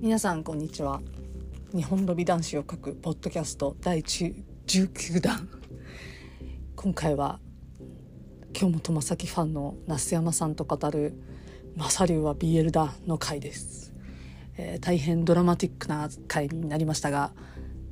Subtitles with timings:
[0.00, 1.00] 皆さんこんにちは。
[1.74, 5.48] 日本の美男子を書くポッドキャスト第19弾。
[6.76, 7.40] 今回は
[8.52, 11.14] 京本正樹ファンの那須山さんと語る
[11.74, 13.92] 「マサリュウは BL だ」の回です、
[14.56, 17.32] えー、大変ドラマティックな回になりましたが、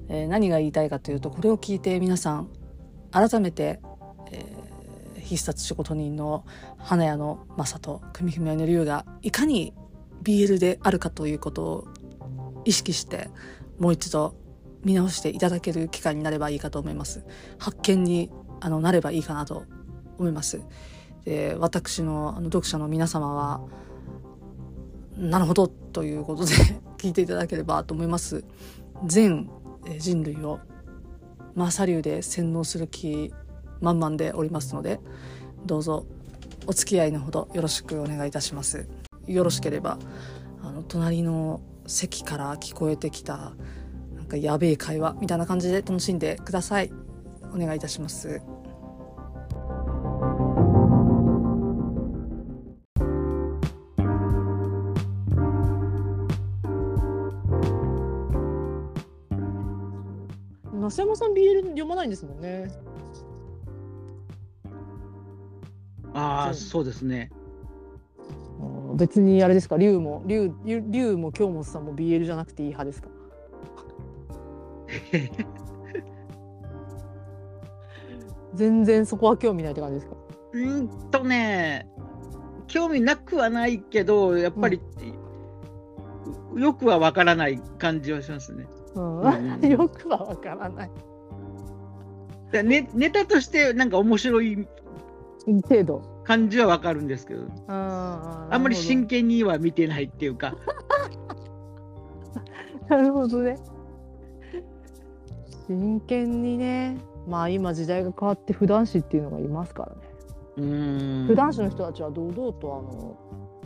[0.09, 2.49] えー、何が言いたいかというとこれを聞いて皆さん
[3.11, 3.81] 改めて、
[4.31, 6.45] えー、必殺仕事人の
[6.79, 9.75] 花屋の正人組姫の龍がいかに
[10.23, 11.89] BL であるかということを
[12.67, 13.31] 意識して
[13.79, 14.35] もう一度
[14.85, 17.25] 見直していただける機会になればいいかと思います。
[17.59, 18.31] 発見に
[18.61, 19.65] あのなればいいかなと
[20.19, 20.61] 思います。
[21.25, 23.61] で私のあの読者の皆様は
[25.17, 26.53] なるほどということで
[26.99, 28.45] 聞いていただければと思います。
[29.05, 29.49] 全
[29.99, 30.61] 人類を
[31.55, 33.33] マーサ流で洗脳する気
[33.81, 35.01] 満々でおりますので
[35.65, 36.07] どうぞ
[36.67, 38.89] お付き合いのほどよろしくお願いいたします。
[39.27, 39.99] よろしければ
[40.63, 43.53] あの隣の席から聞こえてきた
[44.15, 46.93] なんかやべえ会話みたいな感じで楽しんでください。
[47.55, 48.41] お願いいたします。
[60.73, 62.71] 増山さん BL 読まないんですもんね。
[66.15, 67.31] ああそうですね
[68.97, 69.77] 別にあれですか？
[69.77, 73.09] 龍も龍龍も京本さんも BL じゃなくていい派ですか？
[78.55, 80.17] 全然そこは興味ないって感じですか？
[80.55, 81.89] うんとね
[82.67, 84.81] 興味なくはないけどやっぱり、
[86.55, 88.67] うん、よくはわからない感じはしますね。
[88.95, 90.91] うん、よくはわからない。
[92.65, 94.67] ネネタとしてなんか面白い
[95.69, 97.45] 程度感じはわかるんですけど。
[97.69, 100.57] あんまり真剣には見てないっていうか。
[102.89, 103.59] なるほどね。
[105.69, 106.99] 真剣にね。
[107.29, 109.97] まあ今時代が変わって普段師っていうのがいますからね。
[110.57, 111.25] うん。
[111.29, 113.17] 普段師の人たちは堂々とあの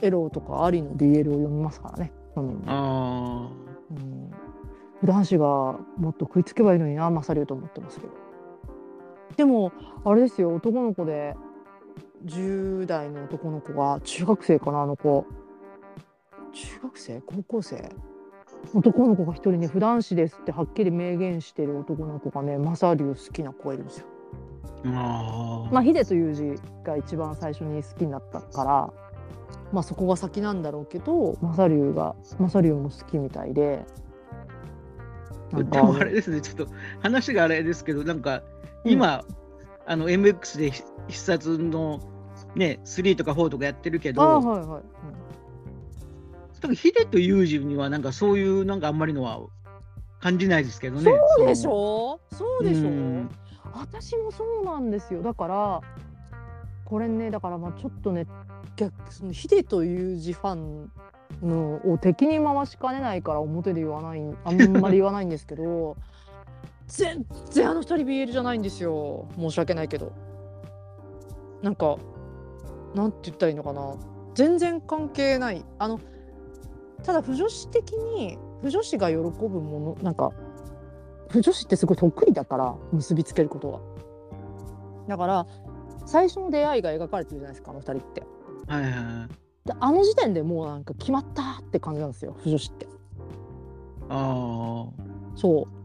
[0.02, 3.50] エロとかありの BL を読みますからね、うん、あ
[3.90, 4.30] うん、
[5.00, 5.46] 普段師が
[5.96, 8.12] もっと食いつけばいいのになマサリュウと思ってますけど。
[9.36, 9.72] でも
[10.04, 10.54] あれですよ。
[10.54, 11.34] 男の子で
[12.24, 15.26] 10代の男の子が中学生かなあの子
[16.52, 17.90] 中学生高校生
[18.74, 24.06] 男の子が一人ね普段子ですってはっきり明言してる男の子がねマサリュウ好きな子がいるんですよ。
[24.86, 26.54] あまあヒデという字
[26.84, 28.92] が一番最初に好きになったから
[29.72, 33.84] まあそこが先なんだろうけどマサリュウがマサリュウも好きみたいで。
[35.52, 36.68] でもあれですねちょっと
[37.00, 38.42] 話があれですけどなんか
[38.84, 39.39] 今、うん
[39.90, 40.70] あの MX で
[41.08, 42.00] 必殺の
[42.54, 49.40] ね3とか4とかやってるけど、はいはい、うん、ヒデとユージにはなんかそういうなんかあんまりのは
[50.20, 51.10] 感じないですけどね。
[51.36, 52.20] そうでしょ？
[52.30, 53.30] そうでしょ、うん、
[53.74, 55.22] 私もそうなんですよ。
[55.22, 55.80] だから
[56.84, 58.28] これねだからまあちょっとね
[58.76, 60.92] 逆そのヒデとユージファン
[61.42, 65.96] のを敵に回しかねないから表で言わないあんまり言わないんですけど
[66.90, 69.28] 全然あの2人 BL じゃないんですよ。
[69.38, 70.12] 申し訳ないけど。
[71.62, 71.96] なんか
[72.94, 73.94] なんて言ったらいいのかな。
[74.34, 75.64] 全然関係ない。
[75.78, 76.00] あの
[77.04, 79.22] ただ不女子的に不女子が喜ぶ
[79.60, 80.32] ものなんか
[81.28, 83.80] 不女子ってすごい得意だから結びつけることは。
[85.06, 85.46] だから
[86.06, 88.24] 最初の出会いが描かれてるじゃないですかあの2人って。
[88.66, 89.28] はいはいは
[89.64, 92.88] い、であの時点でもうなんか決まったって感じなんですよ不女子って。
[94.08, 95.10] ああ。
[95.36, 95.79] そう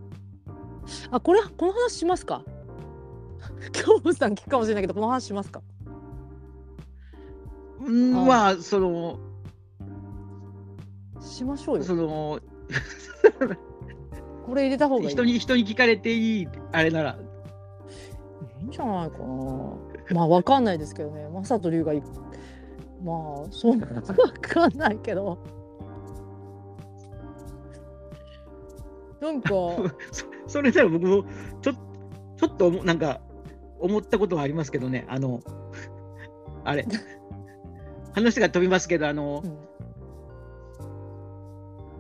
[1.12, 2.44] あこれこの話しますか？
[3.86, 5.62] 今日さん聞くかもしれないけどこの話しますか？
[7.86, 9.20] うんまあその
[11.22, 11.84] しましょうよ。
[11.84, 12.40] その
[14.46, 15.10] これ入れた方がいい。
[15.10, 17.18] 人に人に聞かれていいあれなら。
[18.62, 19.26] いいんじゃないかな。
[20.14, 21.28] まあわかんないですけどね。
[21.30, 22.02] 正人龍がい
[23.04, 23.14] ま
[23.48, 24.02] あそんな わ
[24.42, 25.38] かんないけど
[29.26, 29.50] なんか。
[30.48, 31.26] それなら僕も
[31.62, 31.74] ちょ
[32.38, 33.22] ちょっとなんか
[33.80, 35.42] 思ったことはありますけどね、あの、
[36.64, 36.86] あれ、
[38.14, 39.48] 話が飛びますけど、あの、う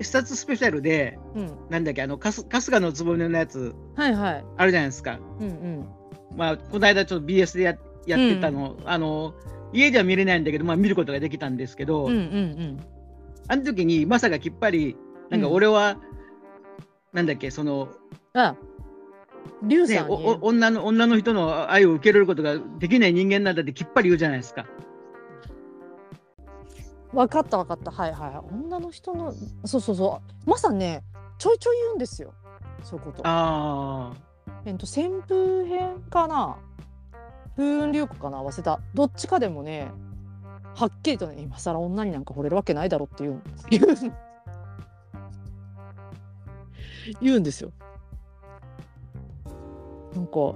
[0.01, 5.19] ん、視察スペシャルで、うん、なんだっけ、あの、春日のつぼみのやつ、はいはい、あるじゃないですか。
[5.39, 5.85] うんうん、
[6.35, 9.33] まあ、この間ちょっと BS でややってたの、うん、あの、
[9.73, 12.79] 家では見れないんだけど、まあ、見ることができたんですけど、うんうんうん、
[13.47, 14.95] あの時にまさかきっぱり、
[15.31, 15.97] なんか俺は、
[17.15, 17.87] なんだっけ、その、
[18.33, 18.55] あ
[19.63, 24.65] 龍さん、ね、女の女の人の愛を受け入れることができない人間なんだってきっぱり言うじゃないですか。
[27.13, 27.91] 分かった分かった。
[27.91, 29.33] はいはい女の人の
[29.63, 30.49] そうそうそう。
[30.49, 31.03] まさにね
[31.37, 32.33] ちょいちょい言うんですよ。
[32.83, 33.21] そういうこと。
[33.23, 34.13] あ
[34.65, 36.57] えっと旋風編かな？
[37.55, 38.43] 風雲流子かな？
[38.43, 38.81] 忘れた。
[38.93, 39.87] どっちかでもね
[40.75, 43.85] はっきりとね今更女になんか惚れるわけないだろっていう言う
[47.21, 47.71] 言うんですよ。
[50.15, 50.55] なんかそ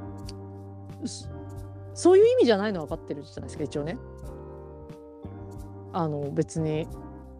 [1.93, 3.97] そういう意味じゃないのは分かってるじゃないですか一応ね。
[5.91, 6.87] あの別に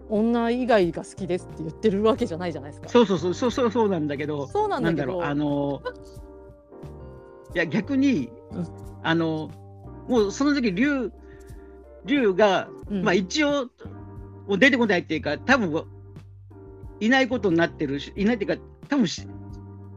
[0.09, 2.87] 女以外が好きですって言ってるわけじゃないじゃないですか。
[2.87, 5.05] あ、そうそうそうそうそうそうなんだけど、そうなんだけど。
[5.05, 5.81] なんだろう、あの、
[7.55, 8.67] いや、逆にうん、
[9.03, 9.51] あの、
[10.07, 11.11] もうその時、竜、
[12.05, 13.03] 竜が、うん。
[13.03, 13.65] まあ一応、
[14.47, 15.85] もう出てこないっていうか、多分
[16.99, 19.25] いないことになってるし、いないっていうか、多分し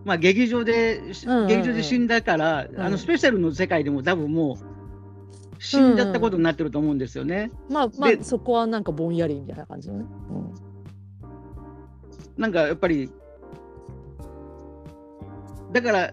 [0.05, 1.49] まあ劇場で、しうんうんうん。
[1.49, 2.81] 劇場で死んだから、ん。
[2.81, 7.51] あのスペシャルの世界でも多分もう、死んじゃったことになってると思うんですよね。
[7.71, 10.55] まあまあでそこはなんかぼんやりみたいな感じのね、うん。
[12.37, 13.11] なんかやっぱり、
[15.73, 16.13] だから、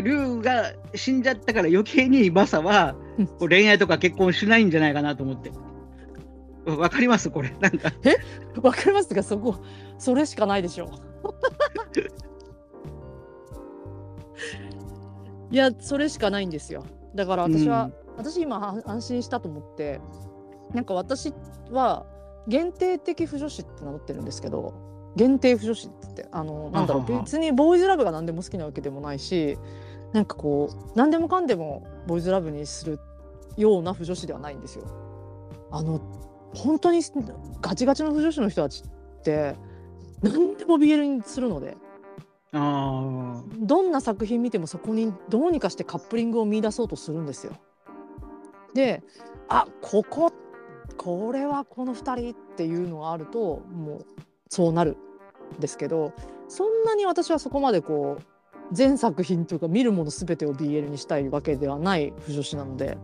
[0.00, 2.94] 龍が死んじゃったから余計にマサは
[3.38, 5.50] 恋愛とか結婚しないんじゃないかなと思って。
[6.66, 7.50] わわかりますこれ。
[7.60, 7.92] なんか。
[8.62, 9.56] わかりますがそこ
[9.98, 10.88] それしかないでしょう
[15.54, 16.84] いやそれしかないんですよ
[17.14, 20.00] だから私は、私今は安心したと思って
[20.72, 21.32] なんか私
[21.70, 22.06] は
[22.48, 24.74] 限定的不女子って名乗ってるんですけど
[25.16, 29.56] 限定不女子ってあのなんだろう別にボーイズラブが何でも好きなわけでもないし
[30.12, 32.98] なんかこう何でもかんでもボーイズラブにする
[33.56, 34.84] ような不女子ではないんですよ。
[35.70, 36.00] あの
[36.54, 37.02] 本当に
[37.60, 39.56] ガチガチの不女子の人たちって
[40.22, 41.76] 何でも BL にするので
[42.52, 47.52] あどんな作品見てもそこにどうにかしてカップリングを見出そうとするんですよ。
[48.74, 49.02] で
[49.48, 50.32] あここ
[50.96, 54.06] これはこの2人っていうのがあるともう
[54.48, 54.96] そうなる
[55.56, 56.12] んですけど
[56.48, 58.22] そんなに私はそこまでこう
[58.72, 62.96] 全作品というか見るもの全てを BL にしたいわけではない不女子なので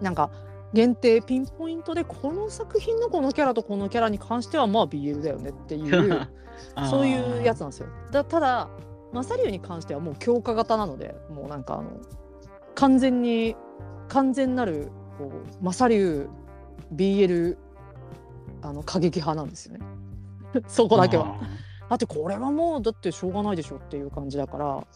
[0.00, 0.30] なんか
[0.74, 6.28] 限定ピンポイントでこの作品のこのキャラとこのキャラに関してはまあ BL だよねっていう
[6.74, 6.88] あ。
[6.90, 7.88] そういうやつなんですよ。
[8.10, 8.68] だただ
[9.12, 11.84] マサリュウに関してはもう強化型なのでもうなんかあの
[12.74, 13.56] 完全に
[14.08, 16.30] 完全なるこうマサリュウ
[16.94, 17.56] BL
[18.62, 19.80] あの過激派なんですよね。
[20.68, 21.38] そこだけは。
[21.88, 24.86] だってこれはもうだってしょうがないでしょっていう感じだから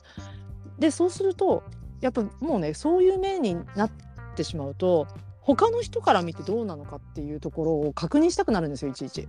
[0.78, 1.62] でそうすると
[2.02, 3.90] やっぱもうねそういう面になっ
[4.34, 5.06] てしまうと
[5.42, 9.28] 他の人から見てどうなのかっていうところを確認したくなるんですよいちいち。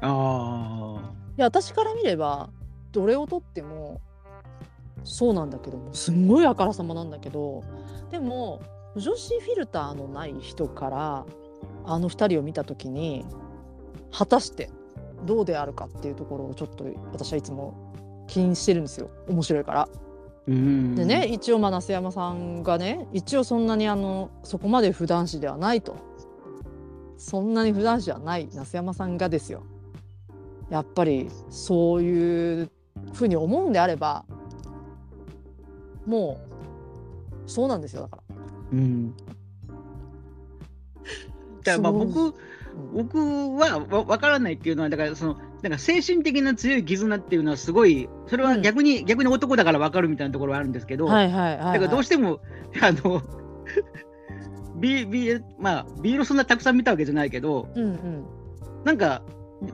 [0.00, 2.50] あいや私から見れば
[2.92, 4.00] どれをとっても
[5.04, 7.62] そうなんだけどもすんごいあからさまなんだけど
[8.10, 8.60] でも
[8.96, 11.26] 女子フィルターのない人から
[11.84, 13.24] あの2人を見た時に
[14.12, 14.70] 果たして
[15.24, 17.92] どうであるかっていうところをちょっと私はいつも
[18.26, 19.88] 気にしてるんですよ面白いから。
[20.46, 20.52] で
[21.06, 25.96] ね一応まあ那須山さんがね一応そんなにあのそこまで普段子ではないと。
[27.16, 29.62] そんなに普段子ではない那須山さんがですよ。
[30.68, 32.70] やっぱりそういう
[33.12, 34.24] ふうに思うんであれば
[36.06, 36.38] も
[37.46, 38.22] うそうなんですよだから。
[38.72, 39.14] うん。
[41.62, 42.34] じゃあまあ僕
[42.92, 43.18] 僕
[43.56, 52.40] はわ分からないっていうのはだからそのなんか精神的な強い絆っていうのはすごいそれは逆に、逆に男だから分かるみたいなところはあるんですけど、はいはいはい、はい、だからどうしても
[52.82, 53.22] あの
[54.76, 58.24] B B まあビールそんなたくさん見たわけじゃないけどうんうん。
[58.84, 59.22] なんか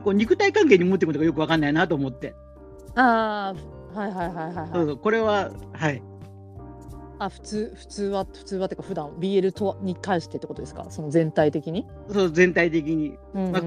[0.03, 2.33] こう肉体関係に持ってくることがよく分かんないなと思って、
[2.95, 3.53] あ
[3.93, 4.69] あはいはいはいはいはい。
[4.73, 6.01] そうそうこれははい。
[7.19, 10.85] あ普通普通は普通はっていうか普段 BL とはに関してってことですか？
[10.89, 13.51] その全体的に、そう全体的に、うんうんうん。
[13.51, 13.61] まあ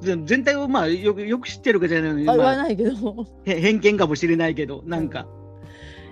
[0.00, 3.26] 全体をまあよくよく知ってるわけじゃないのに、あ言わまあ、ないけど。
[3.44, 5.26] へ偏見かもしれないけどなんか、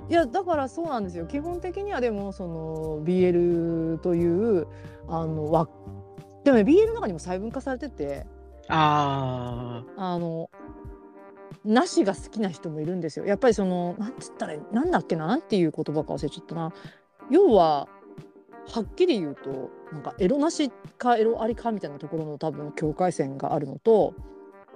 [0.09, 1.27] いやだからそうなんですよ。
[1.27, 4.67] 基本的にはでもその BL という
[5.09, 5.69] あのわ
[6.45, 8.27] でもね BL の中にも細分化されてて。
[8.69, 10.49] ああの
[11.67, 13.27] なしが好きな人もいるんですよ。
[13.27, 16.73] やっぱりそのなんつったらなんだっけななんていう言葉か忘れちゃったな。
[17.31, 17.89] 要は
[18.71, 24.15] はっきり言うとなんかエロなしかエロありかみたいなところの多分境界線があるのと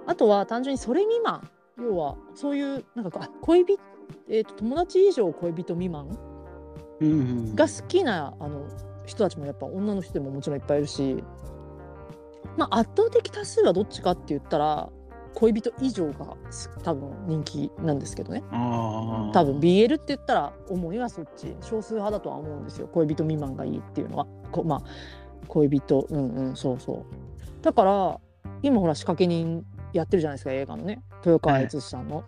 [0.05, 3.79] あとは単純にそれ未満要はそういうなんかあ恋人、
[4.29, 6.07] えー、と友達以上恋人未満
[7.55, 8.67] が好きなあの
[9.05, 11.23] 人たちもやっぱ女の人でももちろんいっぱいいるし、
[12.57, 14.89] まあ、圧倒的多数はどっちかって言ったら
[15.35, 18.43] 恋人以上がす多分人気なんですけどね。
[18.51, 19.31] あー。
[19.31, 22.87] 多分 BL って言ったら主にはそっち少数派だとは思うんですよ。
[22.87, 24.27] 恋人未満がいいっていうのは。
[24.51, 24.81] こまあ
[25.47, 27.63] 恋人うんうんそうそう。
[27.63, 28.19] だから
[28.61, 31.01] 今ほら仕掛け人やってるじゃないですか映画のね。
[31.25, 32.23] 豊川悦司さんの。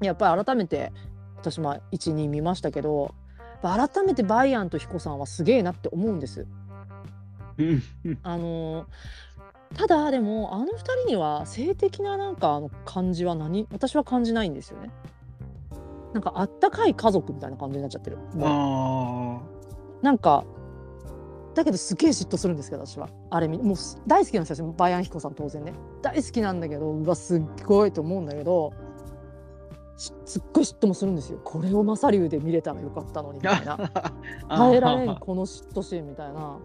[0.00, 0.92] やっぱり改めて
[1.36, 3.14] 私も12見ましたけど
[3.62, 6.46] 改めてバイアンと彦さんはすげえなって思うんです。
[7.56, 8.18] うん。
[8.22, 8.86] あの
[9.74, 14.90] ただでもあの2人には性的ななんかあの感じは何私は感じないんですよね。
[16.12, 18.18] なんかあったかい家族みたいな感じになっちゃってる。
[18.40, 19.40] あ
[20.00, 20.44] なんか
[21.54, 28.72] だけどすげえ嫉妬するんですけど私はあれ見もうす大好きなんですよバイアン彦さん当然ね大好きなんだけどうわすっごいと思うんだけど
[29.96, 33.78] しすっごい嫉妬もするんですよこれをマサリュウで見れたらよかったのにみたいな
[34.48, 34.58] あ。
[34.58, 36.58] 耐えられんこの嫉妬シーンみたいな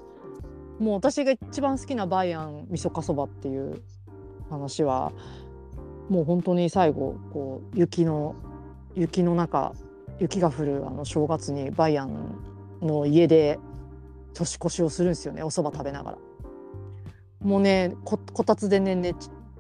[0.80, 3.82] もう私が一番好きなバイアン味噌かそばっていう
[4.50, 5.12] 話は
[6.10, 8.36] もう本当に最後こう雪の
[8.96, 9.74] 雪の中
[10.20, 12.36] 雪が降るあの正月にバイアン
[12.82, 13.60] の家で
[14.34, 16.18] 年越しをするんですよねお蕎麦食べながら。
[17.42, 19.16] もうねここたつでねね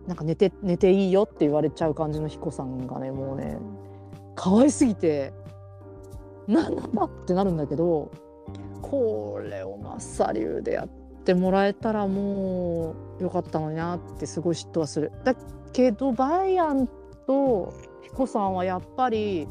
[0.08, 3.58] なんか寝て寝ていいよって言われちゃう感じの彦さんがねもうね
[4.36, 5.34] 可愛すぎて
[6.48, 8.12] 何なんだってなるんだけど
[8.82, 10.99] これをマッサリューでやっ
[11.30, 15.12] てもらえたらもうよかったのになってすごい嫉妬はする。
[15.24, 15.36] だ
[15.74, 16.88] けどバイアン
[17.28, 17.72] と
[18.02, 19.48] 彦さんはやっぱり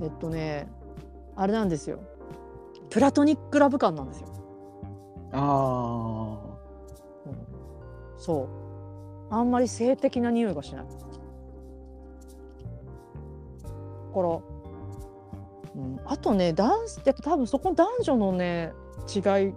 [0.00, 0.70] えっとね
[1.36, 2.00] あれなんですよ
[2.88, 4.28] プラトニックラブ感なんですよ。
[5.32, 6.38] あ
[8.16, 8.48] そ
[9.30, 10.86] うあんまり性的な匂いがしない。
[10.86, 10.90] だ
[14.14, 14.28] から、
[15.76, 18.72] うん、あとねダンスやっぱ多分そこ男女のね
[19.14, 19.18] 違
[19.48, 19.52] い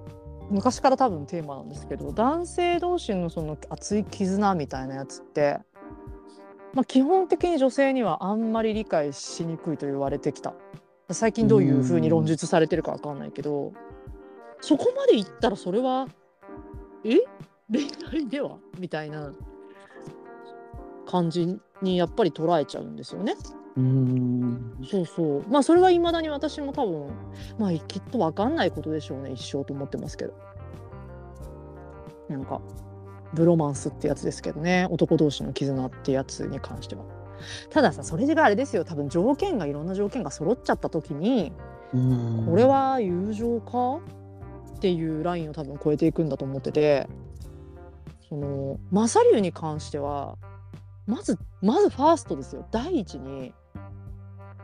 [0.50, 5.60] 昔から多分テーマなんですけど男性同士のその熱い絆みたいなやつって、
[6.74, 10.54] まあ、基本的に女性にはあんまり理解しにくいと言われてきた。
[11.12, 13.74] 最近どういうふうに論述されてるかわかんないけど
[14.62, 16.08] そこまで言ったらそれは
[17.04, 17.18] え？
[17.72, 18.58] 恋愛では？
[18.80, 19.34] みたいな
[21.06, 23.36] 感じにやっぱり捉えちゃうんですよね。
[23.78, 24.78] ーうん。
[24.90, 25.44] そうそう。
[25.50, 27.08] まあそれはいまだに私も多分
[27.58, 29.32] まあきっと分かんないことでしょうね。
[29.32, 30.34] 一生と思ってますけど。
[32.30, 32.62] なんか
[33.34, 34.88] ブロマンスってやつですけどね。
[34.90, 37.04] 男同士の絆ってやつに関しては。
[37.70, 38.86] たださそれがあれですよ。
[38.86, 41.52] 多分条件がいろんな条件が揃っちゃった時に
[41.94, 42.46] うん。
[42.48, 44.00] これは友情か？
[44.78, 47.08] っていうラインを多分超えていくんだと思ってて。
[48.30, 50.38] そのマサリュウに関しては
[51.06, 52.66] まずまずファーストですよ。
[52.72, 53.54] 第一に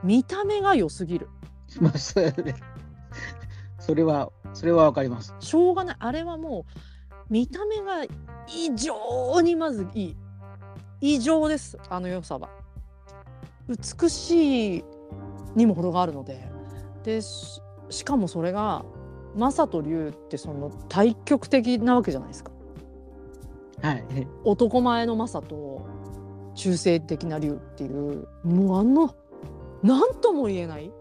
[0.03, 1.29] 見た目が良すぎる。
[1.81, 2.19] まあそ
[3.95, 5.35] れはそれはわかります。
[5.39, 5.95] しょうがない。
[5.99, 8.03] あれはもう見た目が
[8.47, 10.09] 異常にまずい。
[10.09, 10.17] い
[11.01, 11.77] 異常です。
[11.89, 12.49] あの良さは。
[13.67, 14.83] 美しい
[15.55, 16.49] にも程があるので。
[17.03, 18.83] でししかもそれが
[19.35, 22.51] マサとリュウってその対極的なわけじゃないですか。
[23.81, 24.03] はい。
[24.43, 25.87] 男前のマサと
[26.55, 29.15] 中性的なリュウっていうもうあの
[29.83, 30.91] 何とも言えない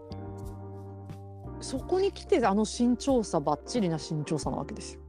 [1.61, 5.01] そこに来てあの身長差ばっちりな身長差なわけですよ。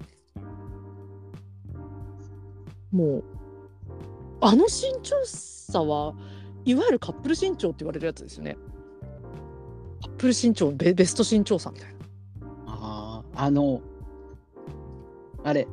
[2.90, 3.24] もう
[4.40, 6.14] あの身長差は
[6.64, 8.56] いわゆるカップル身長って言われるやつですよね。
[10.02, 11.96] カップル身長ベベスト身長差みたいな。
[12.66, 13.80] ああ、あの、
[15.44, 15.68] あれ、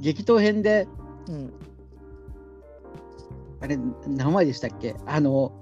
[0.00, 0.88] 激闘編で、
[1.28, 1.52] うん、
[3.60, 4.96] あれ、何枚でしたっけ？
[5.06, 5.52] あの、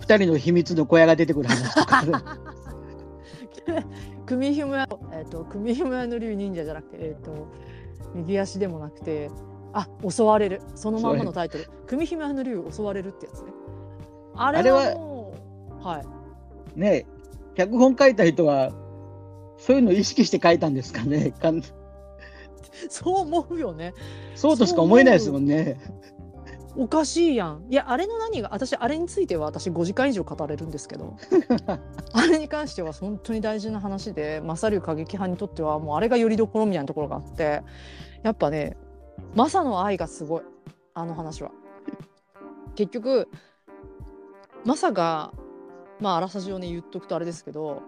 [0.00, 2.04] 二人の秘密の小屋が出てくる話とか。
[4.26, 7.46] 組紐屋、えっ、と組紐屋の竜忍者じゃなくて、えっ、と
[8.14, 9.30] 右足でもなくて、
[9.72, 13.52] あ襲われるそのまんまのタイトル組紐屋の竜襲われるってやつね。
[14.34, 15.34] あれはも
[15.80, 16.06] うはい。
[16.78, 17.06] ね
[17.54, 18.72] 脚本書いた人は、
[19.58, 21.30] そういうのを意識して書いたんですかね。
[21.30, 21.62] かん
[22.90, 23.94] そう思うよね。
[24.34, 25.78] そうとしか思えないですもんね。
[26.78, 27.66] おかしいやん。
[27.70, 31.16] いやあれの何が私あれについては私5時間以上語れるんですけど
[32.12, 37.62] あれに関しては本当に大事な話でマサリュウ過激派にとってはもうあれがよりどころみたいなところがあって
[38.22, 38.76] やっぱね
[39.34, 40.42] マサの愛がすごい
[40.94, 41.50] あの話は。
[42.74, 43.28] 結局
[44.64, 45.32] マサが
[45.98, 47.82] まああらさじをね言っとくとあれですけど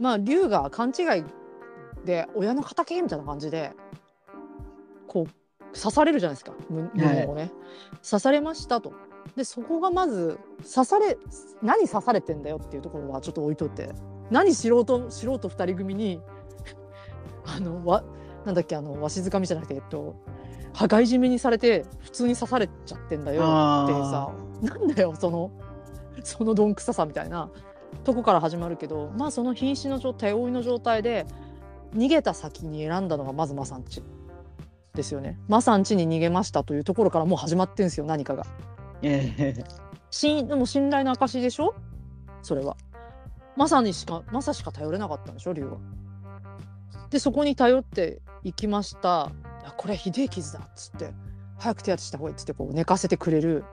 [0.00, 1.24] まあ龍が勘違い
[2.04, 3.72] で親の敵みたいな感じで
[5.06, 5.41] こう
[5.74, 6.52] 刺されるじゃないですか。
[6.70, 7.50] む胸をね、
[8.08, 8.92] 刺されましたと。
[9.36, 11.16] でそこがまず刺され
[11.62, 13.90] 何刺されてんだよっていうところはちょっと置いといて。
[14.32, 16.20] 何素人素人2人組に
[17.44, 18.02] あのわ
[18.44, 20.14] なんだっけあのわしづかみじゃなくてえっと
[20.72, 23.42] 羽交い締めにされて普通に刺されちゃってんだよ
[23.84, 25.50] っていうさなんだよその
[26.24, 27.50] そのどんくささみたいな
[28.04, 31.26] とこから始まるけどまあその瀕死の状態手負いの状態で
[31.94, 34.02] 逃げた先に選んだのがまずマサンチ
[34.94, 35.38] ですよね。
[35.48, 38.46] マサン家に逃げましたというところからもう始まってんですよ何かが。
[39.00, 39.64] で
[40.54, 41.74] も信頼の証でしょ？
[42.42, 42.76] それは。
[43.56, 45.78] マサにしかマサしか頼れなかったんでしょ龍は。
[47.10, 49.30] でそこに頼っていきました。
[49.76, 51.12] これはひでえ傷だっつって
[51.58, 53.64] 早く手当てした方がいいっつってこう寝かせてくれる。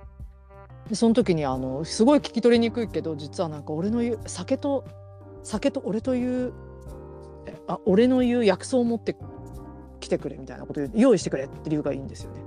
[0.87, 4.85] でその時にあのすごい聞き取りにくいけど実はなんか俺の言う酒と
[5.43, 6.53] 酒と俺という
[7.45, 9.15] えあ俺の言う薬草を持って
[9.99, 12.41] 来てくれみたいなこと用意してくれって龍がいいんですよね。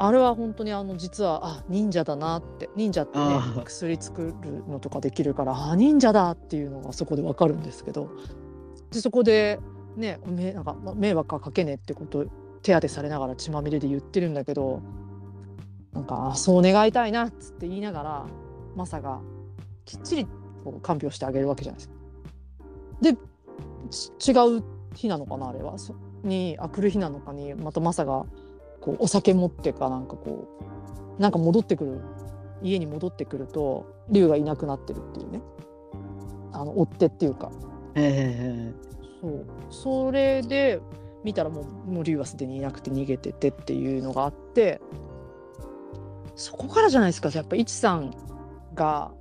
[0.00, 8.08] あれは本当にあの実はあ忍者だなって忍者ってね薬作るのとかできるからあ忍者だっていうのがそこでわかるんですけど
[8.92, 9.58] でそこで
[9.96, 12.26] ねめなんかま迷惑はかけねえってことを
[12.62, 14.82] 手当てされながら血まみれで言ってるんだけど
[15.92, 18.26] なんかあそう願いたいなっつって言いながら
[18.76, 19.20] マサが
[19.84, 20.26] きっちり
[20.62, 21.94] こう看病してあげるわけじゃないですか。
[23.00, 23.16] で
[24.20, 24.62] ち違う
[24.98, 25.78] 日なのかなあれは？
[25.78, 28.26] そにあ来る日なのかにまたマサが
[28.80, 30.48] こうお酒持ってかなんかこ
[31.18, 32.00] うなんか戻ってくる
[32.62, 35.40] 家に戻ってくると龍がいなくなってるっていうね。
[36.52, 37.52] あの追ってっていうか。
[37.94, 38.72] え
[39.20, 39.46] そう。
[39.70, 40.80] それで
[41.22, 44.80] 見たらもうもう龍はすでにいなくて逃げててっていうのがあって
[46.34, 47.30] そこからじゃないですか。
[47.32, 48.14] やっぱ一さん
[48.74, 49.12] が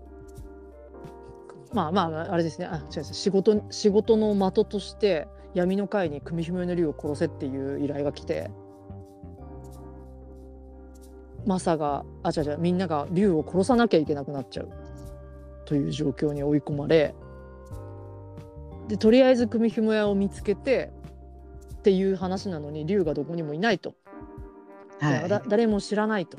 [1.73, 2.65] まあまああれですね。
[2.65, 3.03] あ違う違う。
[3.03, 8.51] 仕事仕事の的として闇の会に組姫の龍を殺せっていう依頼が来て
[11.47, 14.69] マサがあ違う違うみんなが龍を殺さなきゃいけなくなっちゃう。
[15.65, 17.13] という状況に追い込まれ
[18.87, 20.93] でとりあえず組紐屋を見つけて
[21.73, 23.93] っていう話なのに龍がどこにもいないと、
[24.99, 25.29] はい。
[25.29, 26.37] だ誰も知らないと。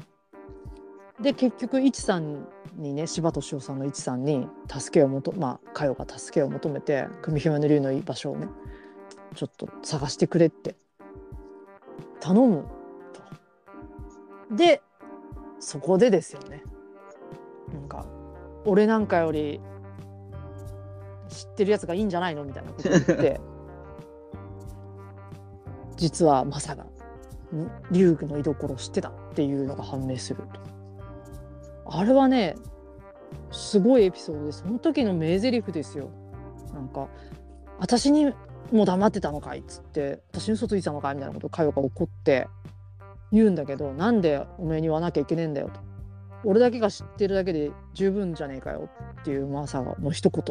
[1.20, 2.46] で結局一さん
[2.76, 8.46] にね柴敏夫さんの一さんに助けを求まあ佳代が助けを求めて組紐屋の龍の居場所をね
[9.38, 10.75] ちょっと探してくれって。
[12.18, 12.64] 頼む
[14.51, 14.57] と。
[14.57, 14.83] で
[15.61, 16.64] そこでですよね。
[17.72, 18.05] なんか
[18.64, 19.61] 俺なんかより
[21.29, 23.40] 知ってるやつがいいんじゃないのみたいなこと言って。
[25.94, 26.88] 実はマサがん？
[27.92, 30.42] 龍具の居所を知ってたっていうのが判明する
[31.87, 31.96] と。
[31.96, 32.57] あれはね
[33.53, 36.11] すごいエピソードでその時の名台詞ですよ。
[36.74, 37.07] なんか
[37.79, 38.35] 私に
[38.72, 42.48] もう黙ってたのかいっつって私に嘘ついてたのかいみたいなことを佳代が怒って
[43.33, 45.81] 言うんだけどなんでおめえに言わなきゃいけねえんだよと。
[46.44, 48.88] 俺だけが知ってるだけで十分じゃねえかよ
[49.20, 50.44] っていうマサの一言。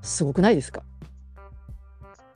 [0.00, 0.82] すごくないですか？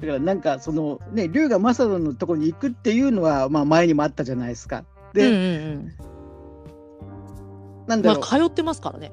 [0.00, 4.84] だからなんかそのね龍がマサドのとこに行くっていうのはまあ前にもあったじゃないですか。
[5.14, 5.44] で、うんうんう
[5.78, 5.92] ん。
[7.86, 9.12] なんだろう、まあ通ってますからね。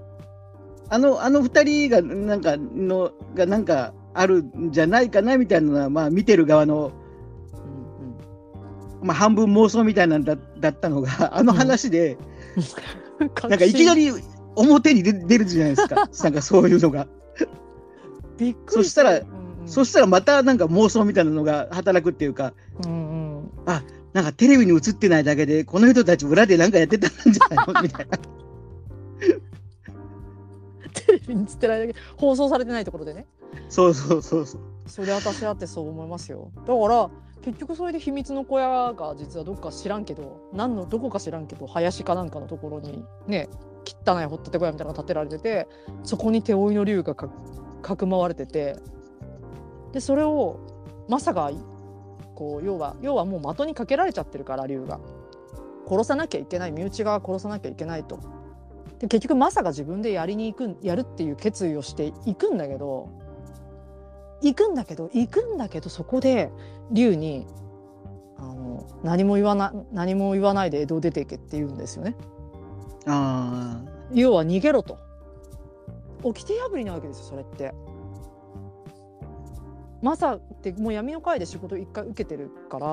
[0.89, 6.91] あのあの二人がなんかのがなんかあるんじゃないかなみたいなのはまあ見てる側の
[9.01, 12.17] うんまあ半分妄想みたいなんだだったのがあの話で、
[13.19, 14.23] うん、なんかいきなりり
[14.55, 16.09] 表に出出るじゃないですか。
[16.23, 17.07] なんかそういうのが。
[18.37, 22.53] びっくりそしたらうんうん、そしたらまたなんか妄想みたいなのが働くっていうか、
[22.85, 22.91] うん
[23.35, 23.51] うん、
[24.13, 27.81] なんかテレビに映ってないだけで、この人たち裏でなんかやってたんじゃないの？
[27.81, 28.17] みたいな。
[30.93, 33.27] テレビに映ってないだけ放送されてないところでね
[33.69, 34.61] そうそうそうそう。
[34.89, 37.09] それ私だってそう思いますよだから
[37.43, 43.47] 結局それで秘密の小屋が実はどっか知らんけど何のどこか知らんけど林かなんかのところにね
[43.85, 45.67] 汚い掘ったて小屋みたいなのが建てられてて
[46.03, 47.29] そこに手負いの竜がか
[47.81, 48.77] かくまわれてて
[49.93, 50.59] でそれを
[51.07, 51.49] マサが
[52.35, 54.99] こう要は要はもう的にかけられちゃってるから竜が
[55.87, 58.19] 殺さなきゃいけない身内側殺さなきゃいけないと。
[58.99, 63.09] で結局マサが自分でやりに行くやるっていう決意をして行くんだけど
[64.41, 66.51] 行くんだけど行くんだけどそこで
[66.91, 67.45] 竜に
[68.37, 72.15] あの何も言わな何も言わないで江戸を出ていけって言うんですよね。
[73.05, 74.97] あ要は逃げろと。
[76.23, 77.73] 掟破りなわけですよそれって。
[80.01, 82.87] マサってもう闇の会で仕事一回受けてるから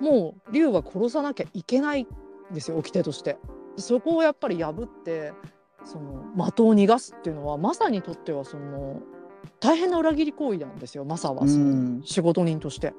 [0.00, 2.06] もう竜は殺さなきゃいけないん
[2.54, 3.38] ですよ掟として。
[3.76, 5.32] そこをやっぱり破って
[5.84, 9.00] その的を逃がすっていうのはマサにとってはその
[9.60, 11.46] 大変な裏切り行為なんですよマサは。
[11.46, 12.02] そのうん。
[12.04, 12.94] 仕事人として。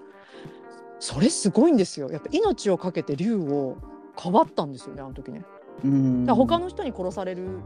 [1.00, 2.10] それすごいんですよ。
[2.12, 3.78] やっぱ命を懸けて竜を
[4.16, 5.44] かばったんですよねあの時ね。
[6.26, 7.60] だ他の人に殺される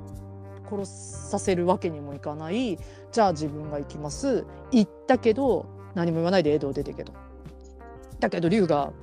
[0.69, 0.85] 殺
[1.29, 2.77] させるわけにもいかない。
[3.11, 4.45] じゃあ自分が行きます。
[4.71, 7.13] 行ったけど何も言わないで江戸を出てけと。
[8.19, 8.93] だけど龍が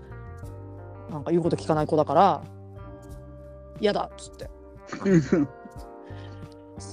[1.11, 2.43] なんか言うこと聞かない子だから
[3.81, 4.51] 嫌だっつって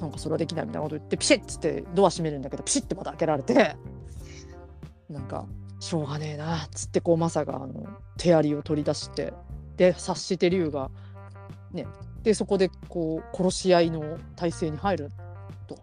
[0.02, 3.76] なんかそれはできないみたいなこと言ってピシッつってドア閉めるんだけどピシッてまた開けられて
[5.10, 5.46] なんか
[5.80, 9.34] しょうがねえなっつってこうマサがあの手槍を取り出して
[9.78, 10.92] で察して龍が
[11.72, 11.88] ね
[12.24, 15.12] でそこでこう殺し合いの体勢に入る
[15.68, 15.78] と。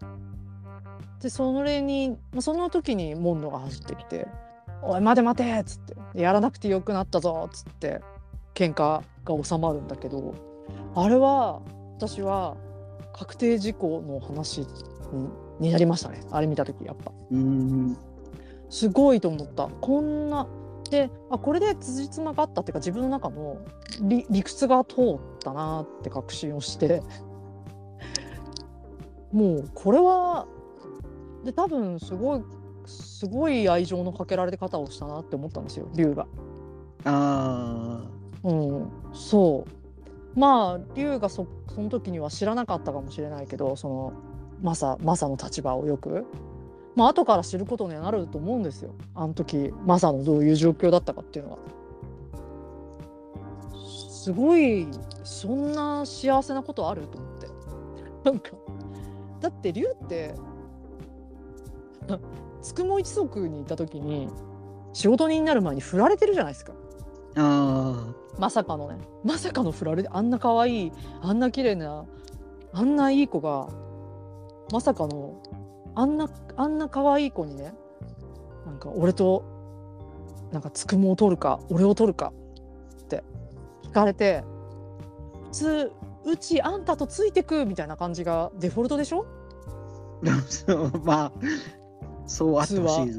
[1.21, 4.29] でそれにその時にモンドが走ってきて
[4.83, 8.03] 「おい待て待て!」っつって「やらなくてよくなったぞ」っつって
[8.55, 10.35] 喧嘩が収まるんだけど
[10.95, 11.63] あれは
[11.97, 12.57] 私は
[13.17, 14.67] 確定事項の話に
[15.59, 16.21] になりましたね。
[16.31, 17.13] あれ見た時やっぱ。
[17.31, 17.97] うん。
[18.69, 19.69] すごいと思った。
[19.69, 20.47] こんな
[20.91, 23.59] であこれで辻褄があったっていうか自分の中の
[24.03, 27.03] 理理屈が通ったなって確信をして。
[29.33, 30.47] もうこれは
[31.45, 32.43] で多分すごい
[32.87, 36.27] すごい愛情のかけられ方をしたなって思ったんですよ龍が。
[37.05, 38.03] あ
[38.45, 39.86] うん、そう
[40.37, 44.13] まあ龍がそその時には知らなかったかもしれないけどその
[44.63, 46.25] マサマサの立場をよく。
[46.95, 48.95] まあ後から知ることにはなると思うんですよ。
[49.15, 51.59] あの時マサのどういう状況だったかっていうのは。
[54.09, 54.89] すごい
[55.23, 57.49] そんな幸せなことあると思って。
[58.25, 58.51] なんか
[59.41, 60.35] だって龍って
[62.61, 64.29] つくも一族にいた時に
[64.93, 66.73] 仕事人になる前に振られてるじゃないですか。
[67.37, 68.99] ああまさかのね。
[69.25, 72.05] まさかの振られてあんな可愛いあんな綺麗な
[72.73, 73.69] あんないい子が
[74.73, 75.41] まさかの
[75.95, 77.75] あんなあんな可愛い子にね
[78.67, 79.45] なんか俺と
[80.53, 82.33] なんかつくもを取るか俺を取るか
[83.03, 83.25] って
[83.85, 84.45] 聞かれて
[85.45, 85.93] 普通
[86.27, 89.25] うちあんたとついてくみたいな感じがデフォルトでしょ？
[91.05, 91.33] まあ
[92.27, 93.11] そうあってほしい。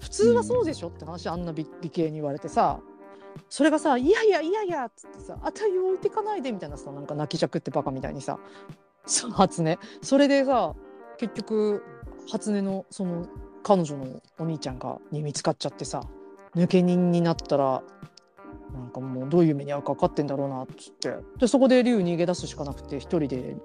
[0.00, 2.80] 普通はそうでしょって話あんな美美形に言われてさ
[3.48, 8.38] それがさ「いやいやいやいや」っつってさ「あたり置いてかないで」みたいなさなんか泣きじゃくってバカみたいにさ
[9.06, 10.74] そう初音それでさ
[11.18, 11.82] 結局
[12.30, 13.26] 初音のその
[13.62, 16.02] 彼女のお兄ちゃんがに見つかっちゃってさ
[16.56, 17.82] 抜け人になったら
[18.72, 23.56] なんかもうどういう目に遭うか分かってんだろうなっつってでそこで龍逃げ出すしかなくて一人で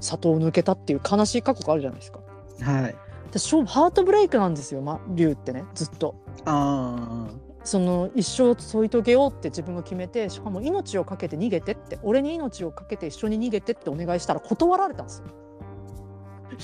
[0.00, 2.20] 里を抜けたっていう悲しい過去があるじゃないですか。
[2.60, 2.94] はい。
[3.32, 6.14] でハートブレイクなんですよ、ま、龍ってねずっと。
[6.44, 7.28] あ
[7.64, 15.26] その一生添い遂げようって自分が決めてしかも命を懸けて逃げてって俺に命を懸けて一緒に逃げてってお願いしたら断られたんですよ。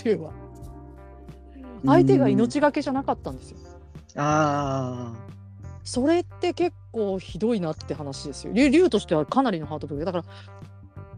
[0.05, 0.33] 龍は。
[1.87, 3.59] 相手が命がけじゃなかったんですよ。
[4.17, 5.15] あ。
[5.15, 5.29] あ
[5.85, 8.53] それって結構ひどいなって話ですよ。
[8.53, 10.13] 龍龍としてはかなりのハートブレイク。
[10.13, 10.35] だから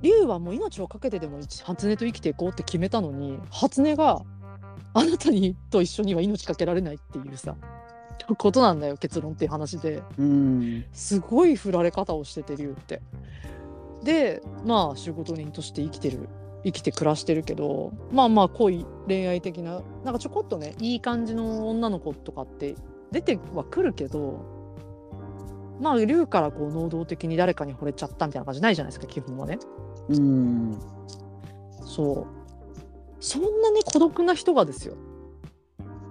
[0.02, 4.22] 龍はもう命を懸けてでも一初音と生きていこうって決めたのに初音が
[4.94, 7.56] あなたにと一緒には命かけられないっていうさ
[8.36, 10.08] ことなんだよ結論っていう話であ。
[10.18, 10.84] うん。
[10.92, 13.00] すごい振られ方をしてて龍って。
[14.02, 16.28] でまあ仕事人として生きてる
[16.64, 22.76] 生きて暮らしてるけどまあまあ恋恋愛的ななんかちょこっとねいい感じの女の子とかって
[23.12, 24.44] 出てはくるけど
[25.80, 29.58] まあ龍からこう能動的に誰かに惚れちゃったみたいな感じないじゃないですか基本はね。
[30.08, 30.78] うん。
[31.84, 32.26] そう
[33.20, 34.94] そんなね孤独な人がですよ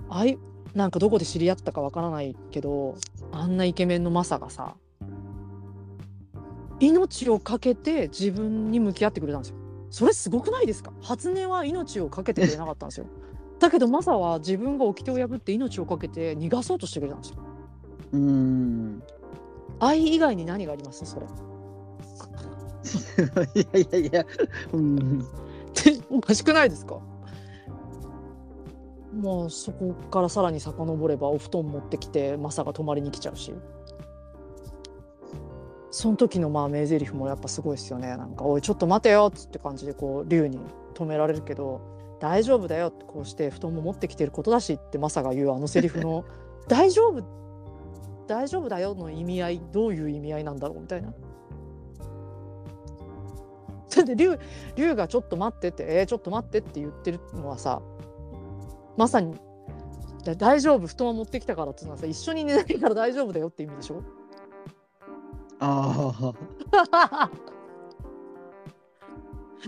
[0.09, 0.37] あい
[0.73, 2.95] なんかどこで知り合ったかわからないけど
[3.31, 4.75] あんなイケメンのマサがさ
[6.79, 9.57] 命を懸けて自分に向き合ってくれたんですよ。
[9.91, 10.93] それすごくないですか？
[11.01, 13.05] 初音は命を懸けてくれなかったんですよ。
[13.59, 17.37] だけどマサは自分が掟を破って命を懸けて逃がそうとしてくれたんですよ。
[18.13, 19.03] うん。
[19.79, 21.05] 愛以外に何があります？
[21.05, 21.25] それ。
[23.61, 24.25] いやいやいや。
[24.71, 25.19] うん。
[25.19, 25.23] っ
[25.75, 26.99] ておかしくないですか？
[29.13, 33.53] まあそこからさらに遡ればお布団持ってきてマサが泊まりに来ちゃうし
[35.91, 40.59] その時のまあ名台詞もやっぱすごいですよねなんか「おいちょっと待てよ」って感じでこう龍に
[40.93, 41.81] 止められるけど
[42.21, 46.25] 「大丈夫だよ」ってこうして布団も持ってきてることだしってマサが言うあのセリフの
[46.67, 47.23] 「大丈夫
[48.27, 51.13] 大丈夫だよ」の意味合いどういう意味合いなんだろうみたいな。
[53.95, 54.37] だって龍
[54.75, 57.81] 龍がちょっと待ってって、えー、ちょっと待ってって言ってるのはさ、
[58.99, 59.33] まさに、
[60.25, 64.03] だ大丈夫、布団は持ってきたからってのはさ、一緒に寝ないから大丈夫だよって意味でしょ？
[65.61, 66.33] ああ。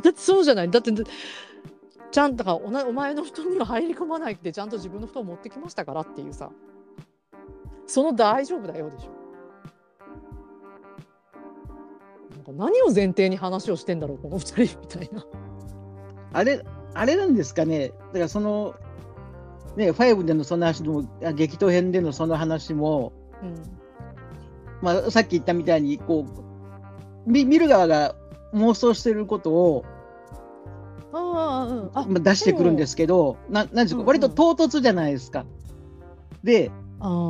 [0.04, 0.92] だってそうじゃないだって、
[2.12, 6.52] ちゃんとかおなお前の布団には入り込まないでちゃんと自分の布団を持ってきましたからっていうさ、
[7.88, 9.12] その大丈夫だよでしょ。
[12.36, 15.26] なんか何を前提に話をしてんだろう、この二人みたいな。
[16.34, 17.90] あれ、あれなんですかね。
[17.90, 18.76] だからその、
[19.76, 23.56] ね、5でのその話も、あ激闘編でのその話も、うん
[24.82, 28.16] まあ、さっき言ったみたいに、こう、見見る側が
[28.54, 29.86] 妄想してることを、
[31.14, 31.92] ああ、うん。
[31.94, 35.46] あ、まあ、出してくるんですけど、ななんですか、割と唐突じゃないですか。
[36.44, 36.72] で、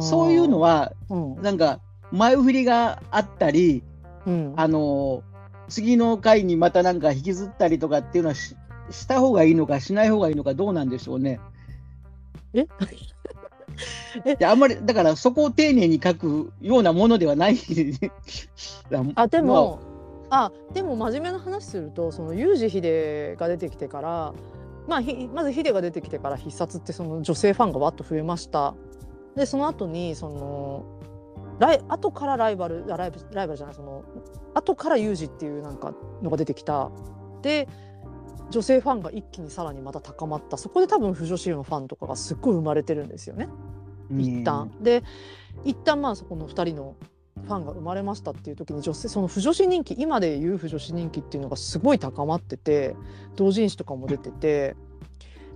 [0.01, 1.79] そういうのは、はうんなんか
[2.11, 3.83] 前振りがあったり
[4.25, 5.23] うん、あの
[5.67, 8.55] 次の回にまたなんか引きずったりとかっていうのはし
[8.89, 11.39] した方がいいのかしない方がいいのかどうなんでしょうね。
[12.53, 12.67] え？
[14.37, 17.57] であんまりだからそこを丁寧に書くようなものではない
[19.15, 19.79] あでも、
[20.29, 24.33] あでも真面目な話するとそのユージヒデが出てきてから、
[24.87, 28.75] まあ、ひまずヒデが出てきてから必殺ってその女性ファンがわっと増えました。
[29.35, 30.85] でその後にその
[31.59, 34.03] ライ後からライバルあライバルライバルじゃないその
[34.53, 36.91] 後からユージっていうなんかのが出てきた。
[37.41, 37.67] で
[38.51, 43.49] 女性ファンが一気にさらにまた高まったそこで多分不女子のファンとかがすっごい生まれてるんですよね。
[44.17, 45.03] 一旦、で
[45.63, 46.95] 一旦まあそこの2人の
[47.43, 52.95] ファンが生まれましたっていう時に女性その不女子人気今でいう不女子人気っていうのがすごい高まってて
[53.35, 54.75] 同人誌とかも出てて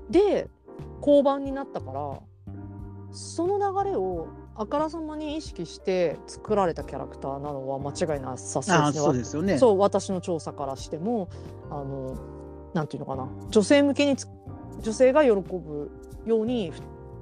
[0.10, 0.49] で
[0.99, 2.19] 交番になったから
[3.12, 9.01] その流れをあからさまに意識して作られたキャラクターなのは間違いなさそうですね。
[9.01, 9.58] そうですよね。
[9.58, 11.27] そう私の調査からしても
[11.69, 12.15] あの
[12.76, 13.28] なんていうのかな。
[13.50, 14.28] 女性向けにつ
[14.82, 15.90] 女性が喜ぶ
[16.26, 16.74] ように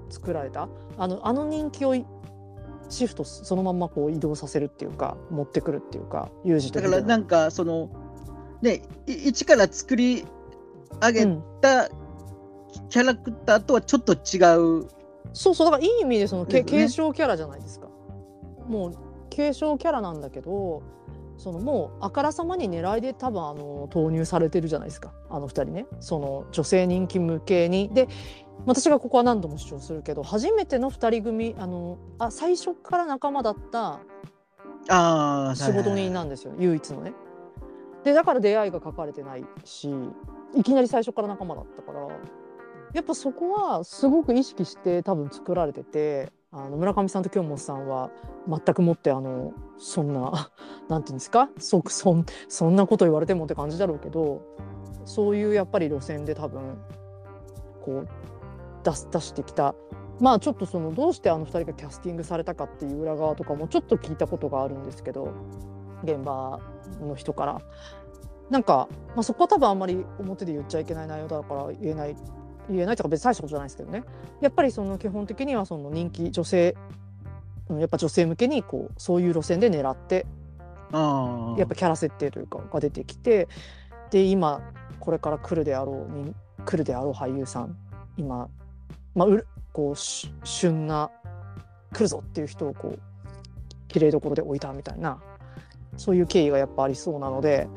[0.10, 0.68] 作られた。
[0.98, 2.06] あのあの人気をい
[2.90, 7.90] シフトすそのまんまこう移動させるっていうか持ってくるっていうか有事とだからなんかその
[8.62, 10.26] ねい一から作り
[11.02, 11.90] 上げうん、た
[12.90, 14.38] キャラクターとはちょっと違
[14.82, 14.88] う。
[15.34, 16.64] そうそうだからいい意味でそのね。
[16.64, 17.88] 継承キャラじゃないですか。
[18.68, 18.94] もう
[19.30, 20.84] 継承キャラなんだけど
[21.38, 25.12] そのもうあからさまに狙いで多分あの投入されてるじゃないですか。
[25.30, 25.86] あの二人ね。
[26.00, 27.90] その女性人気向けに。
[27.94, 28.08] で
[28.66, 34.00] 私がここは何度も主張するけど初めての二人組あのあ最初から仲間だった
[34.90, 37.14] ああ仕事人なんですよ、唯一のね。
[38.04, 39.90] でだから出会いが書かれてないし
[40.56, 42.08] いきなり最初から仲間だったから。
[42.94, 48.12] やっぱそこはすごく意識して多分作られててあの村上さんと京本さんは
[48.48, 50.52] 全くもってあのそんな
[50.88, 51.50] なんていうんですか？
[51.58, 54.42] そそんそんなこと言われてもって感じだろうけど
[55.06, 56.78] そういうやっぱり路線で多分
[57.84, 58.08] こう
[58.84, 59.76] 出す出してきた。
[60.20, 65.30] まあちょっとそのどうしてあの2人がキャスティングされたかっていう裏側とかもちょっと聞いたことがあるんですけど
[66.04, 66.60] 現場
[67.02, 67.62] の人から。
[68.50, 72.16] なんか、まあ、そこは多分あんまり表で言っちゃいけない内容だから言えない
[72.70, 74.04] 言えないとか別に大したことじゃないですけどね。
[74.42, 76.76] やっぱりその基本的にはその人気女性
[77.70, 80.26] うんやっぱ女性向けにこうそういう路線で狙って
[80.92, 83.48] やっぱキャラ設定というかが出てきて
[84.12, 84.62] で今
[85.00, 87.76] これから来るであろうに来るであろう俳優さん
[88.18, 88.48] 今、
[89.16, 91.10] まあ、うるこうし旬な
[91.94, 93.00] 来るぞっていう人をこう
[93.88, 95.20] 綺麗どころで置いたみたいな
[95.98, 97.68] そういう経緯がやっぱありそうなので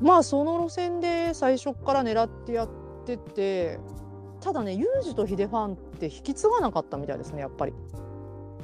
[0.00, 2.85] まあその路線で最初から狙ってやって
[3.16, 3.78] て
[4.40, 7.72] ただねユージとヒデファンって引き継がなかったみたいですねやっぱり。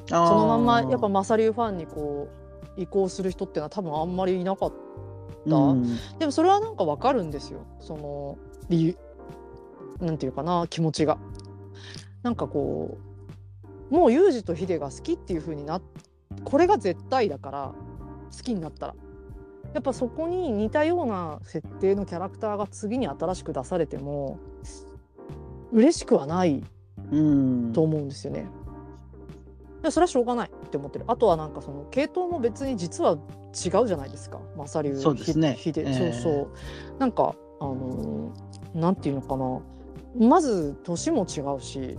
[0.07, 2.29] そそのまんまやっぱマサリューファンにこ
[2.77, 4.73] う移行する人っていうのは多分あんまりいなかっ
[5.49, 5.97] た、うん。
[6.19, 7.65] でもそれはなんかわかるんですよ。
[7.79, 8.37] その
[8.69, 8.99] 理由
[10.01, 11.19] なんていうかな気持ちが。
[12.23, 12.99] なんかこ
[13.91, 15.83] うもうユージとヒデが好きっていう風になっ
[16.45, 17.75] これが絶対だから
[18.37, 18.95] 好きになったら
[19.75, 24.39] やっぱそこに似たような設定のキャラクターが次に新しく出されても
[25.73, 26.63] 嬉しくはない
[27.11, 28.47] うんと思うんですよね。
[29.83, 31.05] でそれはしょうがないって思ってる。
[31.09, 34.41] あとはなんかその系統も別に実は違うじゃないですか。
[34.57, 36.49] マサリュウそうですねそうそう。
[36.99, 39.61] なんかあのーなんていうのかな。
[40.29, 41.99] まず年も違うし、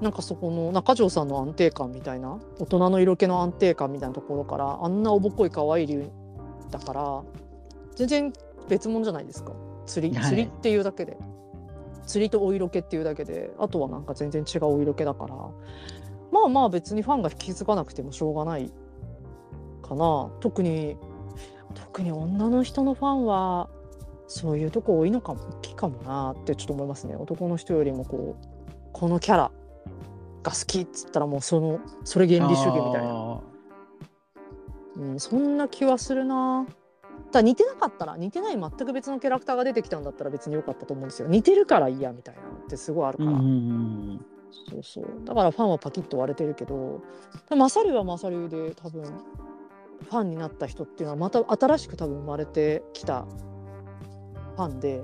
[0.00, 5.86] なんかそこの中条さんの安定感みたいな大人の色気の安定感みたいなところからあんなおぼっこい可愛い
[6.74, 7.22] だから
[7.94, 8.32] 全然
[8.68, 9.52] 別物じゃないですか。
[9.86, 10.24] 釣りはい。
[10.24, 11.16] 釣りっていうだけで。
[12.04, 13.54] 釣りとお色気っていうだけで。
[13.58, 15.36] あとはなんか全然違うお色気だから。
[16.32, 18.72] まあまあ別にファンが引き継がなくてもしょうがない
[19.82, 20.30] かな。
[20.40, 20.96] 特に
[21.74, 23.68] 特に女の人のファンは
[24.26, 27.14] そういうとこ多いのかも大きいかもなってちょっと思いますね。
[27.14, 28.46] 男の人よりもこう
[28.92, 29.52] このキャラ
[30.42, 33.40] が好きっつったらもうそのそれ原理主義みたいな、あ
[34.96, 36.66] うん、そんな気はするな。
[37.30, 41.28] ただ似てなかったら似てない全く別のキャラクターが出てきたんだったら別に良かったと思うんですよ。
[41.28, 44.26] 似てるから嫌みたいなのってすごいあるから、ーうんうん
[44.70, 45.24] そうそう。
[45.24, 47.02] だからファンはパキッと割れてるけど
[47.48, 53.26] でマサリュウはマサリュウで多分ファンになった人っていうのはまた新しく多分生まれてきた
[54.56, 55.02] ファンで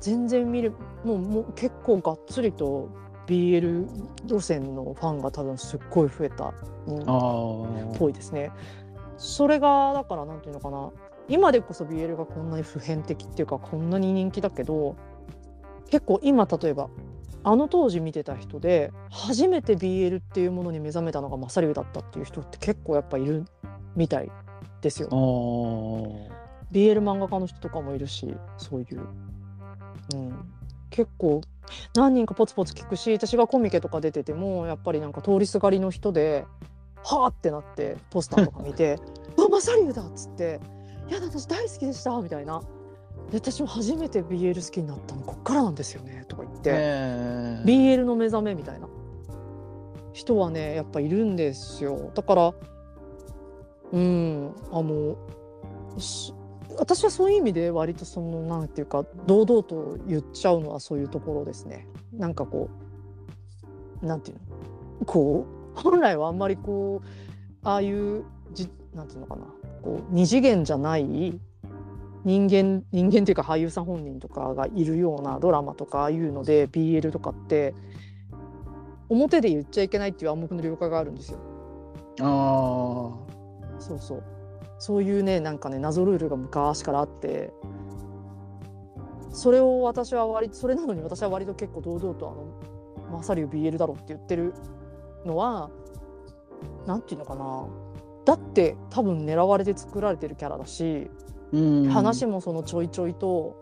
[0.00, 0.72] 全然見る
[1.04, 2.88] もうもう結構がっつりと
[3.28, 3.86] BL
[4.26, 6.54] 路線のファンが多分すっごい増えた、
[6.86, 7.98] うんあー。
[7.98, 8.50] ぽいですね。
[9.18, 10.90] それがだからなんていうのかな。
[11.28, 14.96] 今でこそ BL がこんなに普遍的っていうかこんなに人気だけど
[15.90, 16.88] 結構今例えば
[17.44, 23.44] あの当時見てた人で初めて BL っていうものに目覚めたのがマサリュウだったっていう人って結構やっぱいる
[23.94, 24.30] みたい
[24.80, 25.08] ですよ。
[26.72, 29.00] BL 漫画家の人とかもいるしそういう、
[30.14, 30.34] うん、
[30.90, 31.40] 結構
[31.94, 36.46] 何人かポツポツ聞くし私がコミケとか出ててもやっぱりなんか通りすがりの人で
[37.04, 38.98] はあってなってポスターとか見て
[39.38, 40.60] 「あマサリュウだ!」っつって
[41.08, 42.62] 「いや私大好きでした」みたいな。
[43.30, 48.88] で私も初めて BL 好きになったのこっからなんですよねとか言って、BL の目覚めみたいな
[50.14, 52.54] 人はねやっぱいるんですよだから
[53.92, 55.16] うんあの
[56.78, 61.86] 私はそういう意味で割とそのなんていうか堂々と言っちゃうのはそういうところですね。
[62.12, 62.70] なんかこ
[64.02, 64.36] うなんていう
[65.00, 65.04] の？
[65.06, 67.06] こう本来はあんまりこう
[67.64, 69.42] ああいうじなんていうのかな
[69.82, 71.04] こう二次元じゃない
[72.24, 77.74] 人間人間っていうか俳優さん本人とかがいるようなドラマとかああいうので BL とかって
[79.08, 81.38] 表で言っちゃいけないっていう暗黙の了解があるんですよ。
[82.20, 82.22] あ
[83.80, 84.22] そうそう
[84.78, 87.52] そういうねなんかね謎ルールが昔からあって
[89.30, 94.54] それを私は割それなのに私は割と結構堂々とあの「マサリュ BL だろ」って言ってる
[95.24, 95.70] のは
[96.86, 97.66] 何て言うのかな。
[98.24, 101.10] だって多分狙われて作られてるキャラだし、
[101.90, 103.56] 話もそのちょいちょいと、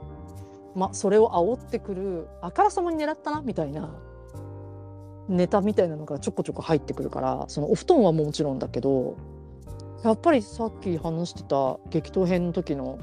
[0.75, 3.95] ま、それを煽ってくるあからさまに狙ったなみたいな
[5.29, 9.17] ネタみたいなのがちょこちょこ入ってくるからそのお布団はもちろんだけど
[10.05, 12.99] やっぱりさっき話してた激闘編の時の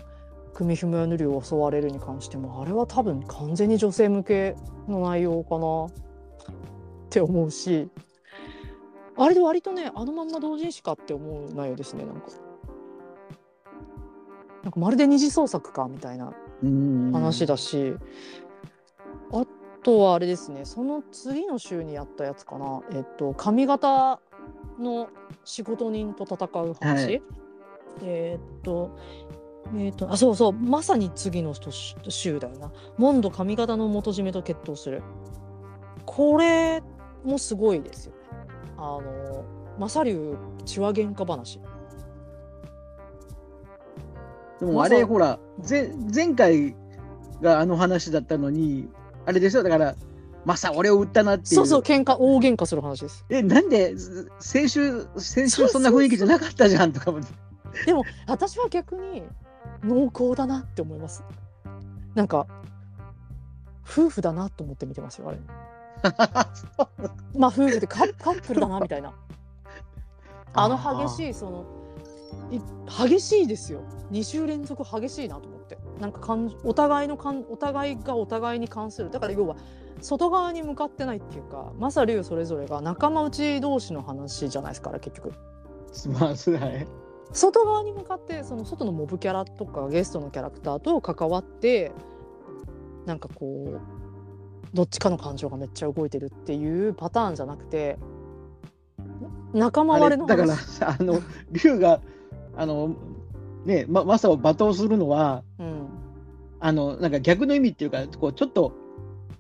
[0.54, 4.56] 組紐や塗りを襲われるに関してもあれは多分完全に女性向け
[4.88, 5.86] の内容かな。
[5.86, 7.90] って思うし。
[9.16, 12.22] あれで割とねあのまんま同人誌かって思う内容ですねなんか。
[14.64, 16.34] なんかまるで二次創作かみたいな
[17.12, 17.96] 話だし。
[19.32, 19.46] あ
[19.84, 22.82] とはあれですねその次の週にやったやつかな。
[22.92, 24.20] えっと髪型
[24.80, 25.10] の
[25.44, 27.22] 仕事人と戦う話、はい、
[28.04, 28.98] えー、っと
[29.76, 31.54] えー、っとあそうそうまさに次の
[32.10, 32.72] 週だよな。
[32.98, 35.02] モンド髪型の元締めと決闘する。
[36.06, 36.84] これ
[37.24, 38.14] もすごいですよ
[38.78, 39.46] あの
[39.80, 41.60] マサリュウ血は喧嘩話。
[44.60, 46.76] でもあれ、ほら前前回
[47.42, 48.90] があの話だったのに
[49.26, 49.64] あれですよ。
[49.64, 49.96] だから
[50.46, 51.56] まさ俺を売ったなっていう。
[51.56, 53.26] そうそう喧嘩大喧嘩する話です。
[53.30, 53.96] えなんで
[54.40, 57.22] 先週先週そんな雰囲気じゃなかったじゃんとかも。
[57.86, 59.24] でも私は逆に
[59.84, 61.24] 濃厚だなって思います。
[62.14, 62.46] なんか
[63.90, 65.40] 夫婦だなと思って見てますよあれ。
[67.38, 69.14] まあ夫婦でカカップルだなみたいな。
[70.56, 71.66] あの激しいその
[73.08, 73.82] 激しいですよ。
[74.12, 75.78] 2週連続激しいなと思って。
[76.00, 79.10] なんかかんお互いのかんお互いがお互いに関する。
[79.10, 79.56] だから要は
[80.04, 85.34] 外側に向かってないっていうかマサリュウそれぞれが仲間内同士の話じゃないですから結局。
[86.10, 86.88] まあはい
[87.32, 91.92] 外側に向かってその外のモブキャラとかゲストのキャラクターと関わって
[93.06, 97.98] なんかこうどっちかの感情がめっちゃ動いてるっていうパターンじゃなくて
[99.54, 102.02] 仲間割れのだからあの龍が
[102.56, 102.96] あの
[103.66, 105.88] ねまマサを罵倒するのは、うん、
[106.60, 108.83] あのなんか逆の意味っていうかこうちょっと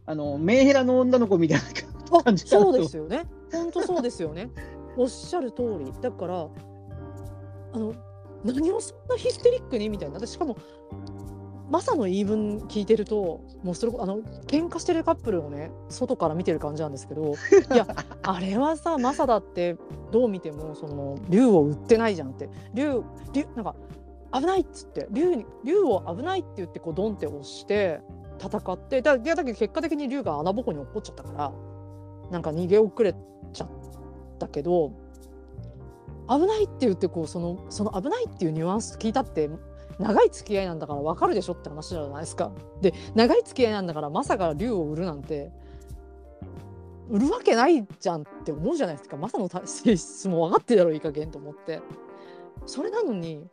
[0.05, 3.25] あのメンヘラの女の子みたいな感じそうですよね。
[3.51, 4.49] 本当そうですよね。
[4.97, 5.91] おっしゃる通り。
[6.01, 6.47] だから
[7.73, 7.93] あの
[8.43, 10.15] 何をそんなヒステリックにみたいな。
[10.15, 10.57] 私しかも
[11.69, 17.33] マサの言い分聞いてるともうそれあの喧嘩してるカップルをね外から見てる感じなんですけど
[17.73, 17.87] いや
[18.21, 19.77] あれはさマサだって
[20.11, 22.49] どう見てもその竜を売ってないじゃんって。
[22.73, 23.75] 竜竜なんか
[24.33, 28.01] 危ないっつって竜に竜を危ないって言ってこうドンって押して
[28.47, 31.53] 戦ってだだけど結果的に竜が穴ぼこに落っこっちゃったから
[32.31, 33.13] なんか逃げ遅れ
[33.53, 33.69] ちゃっ
[34.39, 34.93] たけど
[36.29, 39.49] 危ないって言ってこうそのその危ないっていうニュアンス聞いたって
[39.99, 42.51] 長い付き合いなんだから分かるでしょって話じゃないですか。
[42.81, 45.51] で長い付き合いなんだからまさか竜を売るなんて
[47.09, 51.81] 売るわけないじゃんって思うじゃないですかまさの性質も分かってるだろういい加減と思って
[52.65, 53.45] それなのに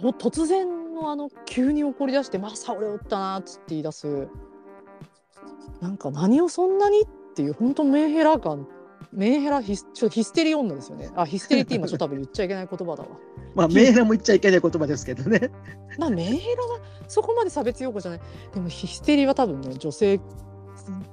[0.00, 4.28] 突然のあの急に怒り出して「まさ俺おったな」っつって言い出す。
[5.80, 8.66] なんか何をそんなにっていう本当メンヘラ感。
[9.12, 11.10] メンヘラヒスちょヒステリー女ですよね。
[11.14, 13.08] あヒステリーって今ちょっと多分言っちゃいけない言葉だわ。
[13.54, 15.52] まあメンヘラも言っちゃいけない言葉ですけどね。
[15.98, 18.20] まあメンヘラはそこまで差別用語じゃない。
[18.52, 20.20] でもヒステリーは多分ね女性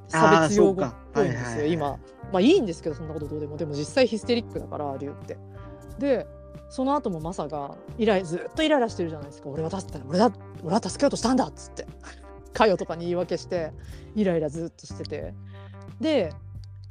[0.08, 2.00] 差別用語っぽいんですよ、今。
[2.32, 3.58] まあいいんですけどそんなことどうでも。
[3.58, 5.38] でも実際ヒステリックだから竜って。
[6.00, 6.26] で
[6.70, 9.50] その後もマサがイライずっとイライラしてるじゃないですか。
[9.50, 10.32] 俺は助った俺だ
[10.64, 11.86] 俺は助けようとしたんだっつって。
[12.54, 13.72] かよとかに言い訳して
[14.16, 15.34] イライラずっとしてて。
[16.00, 16.34] で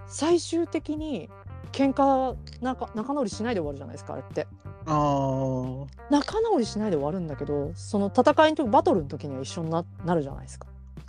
[0.07, 1.31] 最終的に
[1.73, 4.47] 喧嘩仲仲直りしないで終わるじゃないですかあれって。
[4.87, 10.67] あ仲直りしないで終わるんだけどその戦いの時バトルの時には一緒にななるじゃないですか。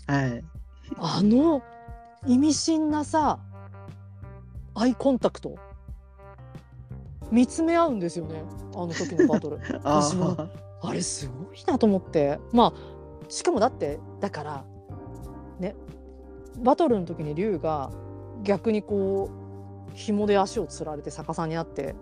[0.08, 0.14] あ。
[0.14, 0.44] はい。
[0.98, 1.62] あの
[2.28, 3.40] 意味深なさ
[4.76, 5.56] アイコンタクト
[7.32, 10.48] 見つめ合うんですよねあの時のバトル あ私もあ。
[10.84, 14.66] あれすごいなと思ってまあしかもだってだから
[15.60, 15.76] ね
[16.60, 17.92] バトルの時に龍が
[18.44, 21.96] 逆にこう紐で足をつられて逆さにあって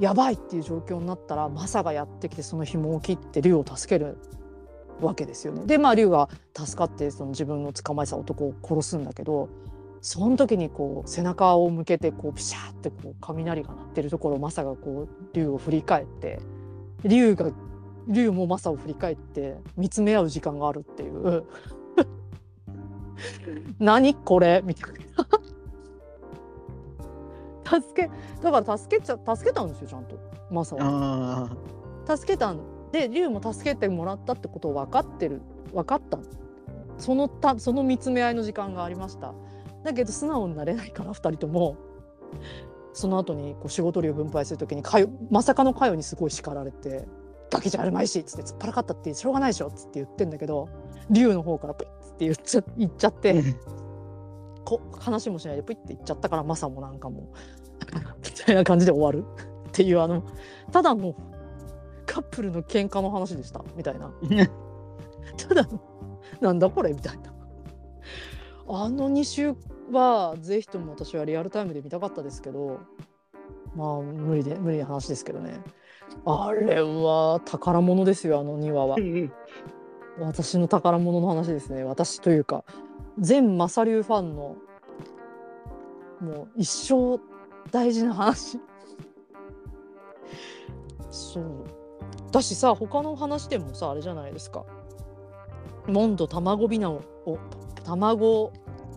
[0.00, 4.16] やばいっていう状況になったらマサがやってきてその紐を切って龍を助ける
[5.00, 5.66] わけですよね。
[5.66, 9.48] でまあ龍が助かってその自分の捕まえた男を殺すんだけど
[10.02, 16.40] その時にこう背中を向けてこうピシャーってこう雷が鳴ってるところをマサがこう龍を振り返って
[17.04, 17.52] 龍が
[18.08, 21.44] 龍もマサを振り返って見つめ合う時間があるっていう。
[23.78, 24.60] 何これ？
[24.64, 24.92] みたい
[27.70, 27.80] な。
[27.80, 28.10] 助け
[28.42, 30.18] だから助けちゃ助けたんですよちゃんと
[30.50, 31.48] マサは。
[32.06, 32.58] あ助けたん
[32.90, 35.42] で龍も助けてもらったってことを分かってる
[35.72, 36.18] 分かった。
[36.98, 39.32] そのたその見つめ合いの時間がありました
[39.82, 41.76] だけど素直になれないから2人とも。
[42.94, 47.06] その後にこう仕事量分配する時にかよまさかのかよにすごい叱られて
[47.50, 50.68] 「ガキじゃあるまいし」っつって「突っ張らかったってしょうがないでしょ」っつって言ってんだけど
[51.08, 53.54] 龍の方からプイッつって言っちゃ言っちゃってー
[54.64, 57.20] こ話もしないでプイッて言っちゃったからマサもなんかも。
[57.20, 57.24] う
[58.22, 59.24] みたいな感じで終わる。
[59.68, 60.22] っていうあの
[60.70, 61.14] ただの
[62.04, 63.64] カップルの喧嘩の話でした。
[63.74, 64.12] みたいな。
[65.36, 65.80] ただの
[66.40, 66.92] なんだこれ？
[66.92, 67.32] みたいな
[68.68, 69.54] あの2週
[69.90, 72.80] はぜひとも私はリアルタイムで見たかったですけど
[73.74, 75.60] まあ無理で無理な話ですけどね。
[76.26, 78.96] あれは宝物ですよあの2話は。
[80.20, 81.84] 私の宝物の話ですね。
[81.84, 82.64] 私というか
[83.18, 84.56] 全マサリューファンの
[86.20, 87.20] もう一生
[87.70, 88.60] 大事な話。
[91.10, 91.44] そう。
[92.30, 94.64] だしさ他の話でもさあれじゃないですか。
[95.88, 97.38] モンド卵ビナをを
[97.82, 98.52] 卵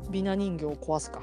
[0.09, 1.21] ビナ人形を壊すか。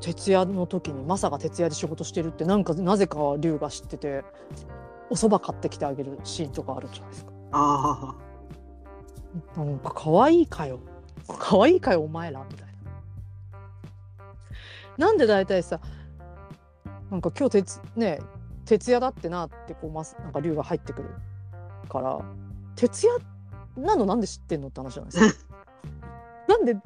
[0.00, 4.24] 徹夜の時にマサが徹夜で仕事してるってなんかなぜか龍が知ってて
[5.10, 7.32] お蕎麦買ってきてあげるシーンとかあるじゃないですか。
[7.52, 8.14] あ
[9.56, 10.80] なんか可愛いかよ。
[11.38, 12.66] 可愛いかよお前らみたい
[14.98, 15.06] な。
[15.06, 15.80] なんで大体さ
[17.10, 18.20] なんか今日徹ね
[18.64, 21.10] 徹夜だってなってこうまなんか龍が入ってくる
[21.88, 22.20] から
[22.76, 23.18] 徹夜
[23.76, 25.49] なのなんで知ってんのって話じゃないですか
[26.50, 26.76] なんで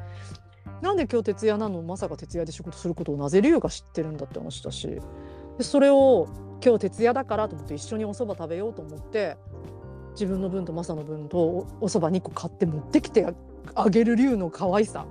[0.83, 1.81] なんで今日徹夜なの？
[1.81, 5.01] まさか徹夜で仕事することをなぜ龍が知ってるんだって話だし。
[5.57, 6.29] でそれを
[6.63, 9.37] 今日徹夜だからと思って一緒にお蕎麦食べようと思って
[10.13, 13.33] 自分の分とマサの分とおお蕎麦2個買って持ってきてあ
[13.75, 15.07] あげる龍の可愛さ。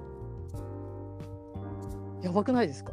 [2.21, 2.91] やばくないですか？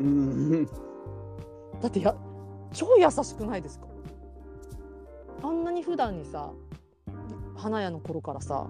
[0.00, 0.66] ーうん。
[1.80, 2.16] だってや
[2.72, 3.86] 超優しくないですか？
[5.42, 6.50] あんなに普段にさ
[7.56, 8.66] 花屋の頃からさ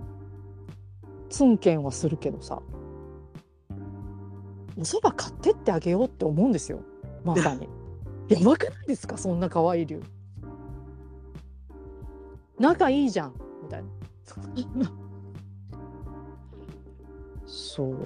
[1.28, 2.62] ツンケンはするけどさ。
[4.76, 6.80] お蕎麦買ってってあげようって思うんですよ。
[7.24, 7.68] まさに。
[8.28, 9.16] やばくないですか？
[9.16, 10.02] そんな可愛い龍。
[12.58, 13.34] 仲いいじゃん。
[13.62, 13.88] みたいな。
[17.46, 17.96] そう。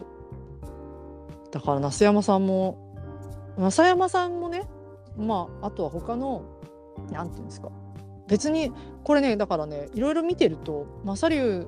[1.50, 2.96] だから那須山さんも
[3.58, 4.66] 正山さんもね
[5.18, 6.42] まああとは他の
[7.10, 7.70] なんていうんですか。
[8.28, 8.72] 別に
[9.04, 11.66] これねだからねいろいろ見てると正龍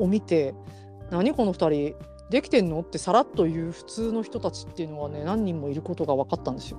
[0.00, 0.54] を見て
[1.10, 1.96] 「何この2人
[2.30, 6.78] できてんの?」ってさらっと言う普通の人たちっていうのはね何人もいることが分かったんですよ。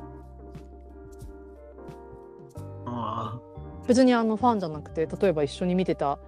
[2.85, 3.39] あ
[3.87, 6.19] 別にあのファンじゃなくて例えば一緒に見てた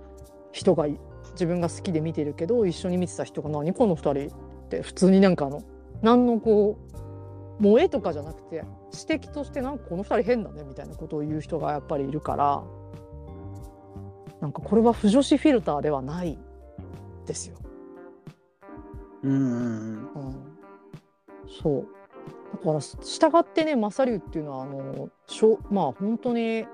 [0.52, 0.88] 人が
[1.32, 4.36] 自分が好きで見てるけど一緒に見てた人が「何この2人」
[4.66, 5.62] って普通になんかあの
[6.02, 6.78] 何のこ
[7.60, 8.64] う萌えとかじゃなくて
[9.08, 12.64] 指摘としてなんかこの2人変だねみたいなことを言う人がやっぱりいるから
[14.42, 16.38] なんかこれは不女子フィルターではない
[17.26, 17.58] ですよ。
[19.24, 20.58] ーうんうん、
[21.62, 21.88] そう。
[22.54, 26.66] だから従ってね正龍っていうのはあのしょまあ本当に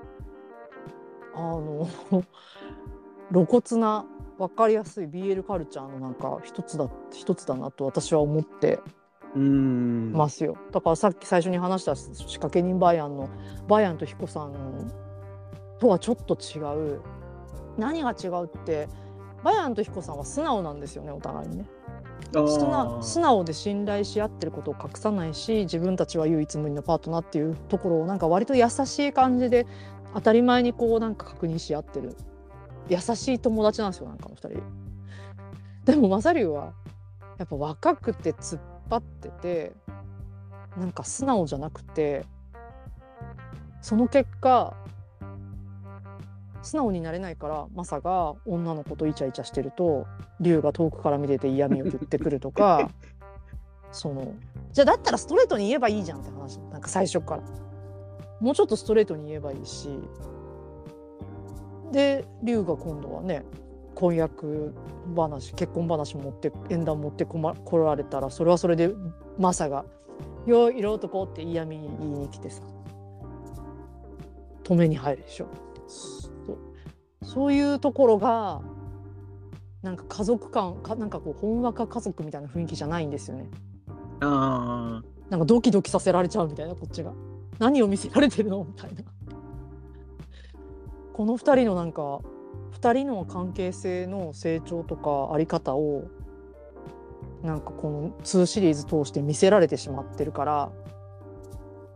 [1.33, 1.87] あの
[3.31, 4.05] 露骨な
[4.37, 8.79] 分かりやすい BL カルチャーのなんか一つだ一つだなと私は思って
[9.35, 10.57] うんますよ。
[10.71, 13.29] だからさっき最初に話した仕掛け人バイアンの
[13.67, 14.91] バイアンと彦さん
[15.79, 16.59] とはちょっと違
[16.95, 17.01] う。
[17.77, 18.89] 何が違うって
[19.43, 21.65] バイアンと彦さんは素直なんですよねお互いにね。
[22.33, 29.65] 素直素直で信頼し合ってることを隠さないし自分たちは唯一無二のパートナーっていうところをなんか割と優しい感じで
[30.13, 32.15] 当たり前にこうなんか確認し合ってる。
[32.89, 34.63] 優しい友達なんですよなんかの2人。
[35.85, 36.73] でもマサリュウは
[37.37, 39.73] やっぱ若くて突っ張ってて
[40.77, 42.25] なんか素直じゃなくて
[43.81, 44.73] その結果
[46.61, 50.05] 素直になれないからマサが女の子とイチャイチャしてると
[50.39, 52.89] 龍が遠くから見てて嫌味を言ってくるとか
[53.91, 54.33] その
[54.71, 56.59] じゃあだったらストレートに言えばいいじゃんって話。
[56.71, 57.43] なんか最初から。
[58.39, 59.89] もうちょっとストレートに言えばいいし。
[61.91, 63.43] で龍が今度はね
[63.95, 64.75] 婚約
[65.15, 68.93] 話結婚話持って縁談持ってこ、ま、来られたらそれはそれで
[69.39, 69.85] マサが
[70.45, 72.61] 「よい色男」って嫌味言いに来てさ。
[74.63, 75.47] 止めに入るでしょ。
[77.23, 78.61] そういうところが
[79.81, 83.49] なんか家族感かなんかこうほんわか家族みたいな雰囲気じゃないんですよね。
[84.21, 87.13] あなんかドキドキさせられちゃうみたいなこっちが
[87.59, 88.65] 何を見せられてるの？
[88.65, 89.03] みたいな。
[91.13, 92.19] この2人のなんか
[92.81, 96.03] 2人の関係性の成長とかあり方を
[97.43, 100.69] なんかこの2シリーズ通して見せられてしまってるから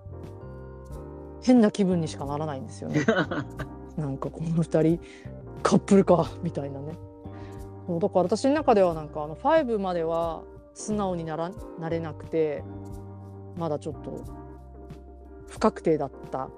[1.43, 3.01] 変な気分にしかならないんですよね。
[3.97, 4.99] なんかこの2人
[5.61, 6.93] カップルかみたいなね。
[7.87, 12.63] そうだから私の中ではなんかあの5までは素直にならなれなくて
[13.57, 14.23] まだちょっと
[15.47, 16.49] 不確定だった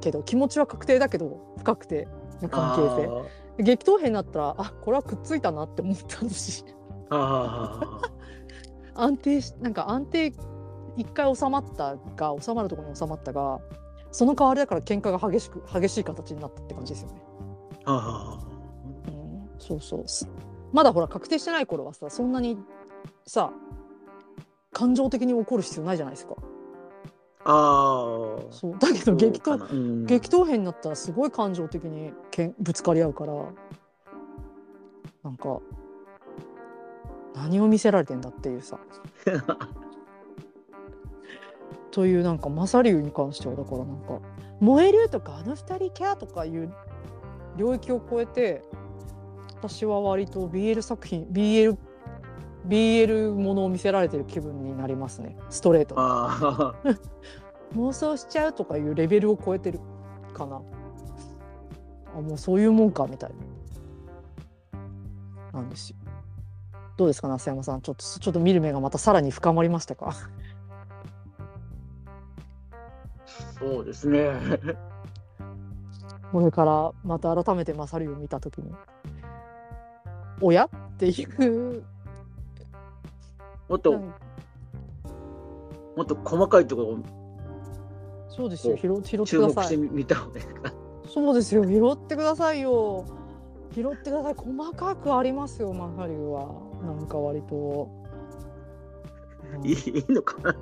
[0.00, 2.08] けど気持ちは確定だけど不確定
[2.40, 3.08] な関係性。
[3.62, 6.64] 激闘編になったらあこれはくっついたなって思ったし。
[8.96, 10.32] 安定しなんか安定
[10.96, 13.60] 一回収まったが収まるところに収まったが
[14.14, 17.22] その代わりだから喧嘩が激しく激しい形になったって感じですよね。
[17.84, 20.04] うん、そうそう。
[20.72, 22.56] まだほら確定してない頃はさそんなに
[23.26, 23.50] さ
[24.72, 26.36] 感情的に怒る必要ないじゃないですか。
[27.44, 28.78] あそう。
[28.78, 33.32] だけど激闘、うん、激闘編になったらすごい感情的にけんぶつかり合うから
[35.24, 35.58] なんか
[37.34, 38.78] 何を見せられてんだっていうさ
[41.90, 44.20] というなんかマサリュウに関してはだからなんか
[44.60, 46.72] 「燃える」とか「あの二人キャー」とかいう
[47.56, 48.62] 領域を超えて
[49.58, 51.76] 私は割と BL 作品 BL
[52.66, 55.36] BL ものを見せられてる気分になりますね。
[55.50, 55.94] ストレート
[57.76, 59.80] 妄想しちゃうとかいうレベルを超えてる
[60.32, 60.62] かな。
[62.16, 63.30] あもうそういうもんかみたい
[65.52, 65.60] な。
[65.60, 65.96] なんですよ。
[66.96, 67.80] どうですか那須山さん。
[67.82, 70.14] ちょっとちょっと見る目がまたさらに深まりましたか？
[73.64, 74.32] そうですね。
[76.30, 78.72] これからまた改めてマサリを見た時に
[80.42, 81.82] 「おや?」っていう。
[83.68, 84.12] もっと、も
[86.02, 86.98] っと細かいところを
[88.28, 88.76] そうですよ。
[88.76, 89.76] 拾拾ってください。
[89.76, 90.72] 見た方がいいか。
[91.06, 91.64] そうですよ。
[91.64, 93.04] 拾ってくださいよ。
[93.72, 94.34] 拾ってください。
[94.34, 96.48] 細かくありますよマサリは。
[96.84, 97.88] なんか割と、
[99.62, 100.54] いいのかな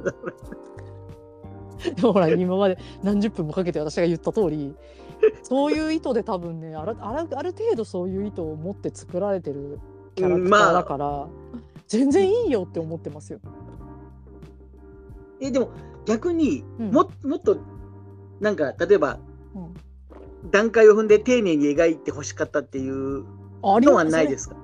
[1.96, 4.74] で もほら今まで何十分もかけて私が言った通り
[5.42, 9.78] そういう意図で多分ねあるあるある程度そういう意図を持って作られてる
[10.14, 11.28] キャラクターだから、まあ、
[11.88, 13.40] 全然いいよって思ってますよ。
[15.40, 15.70] えでも
[16.06, 17.58] 逆にも,、もっと
[18.40, 19.18] なんか例えば、
[19.54, 19.58] う
[20.46, 23.24] ん、段階を踏んで丁寧に描いてほしかったっていう
[23.62, 24.56] のはないですか？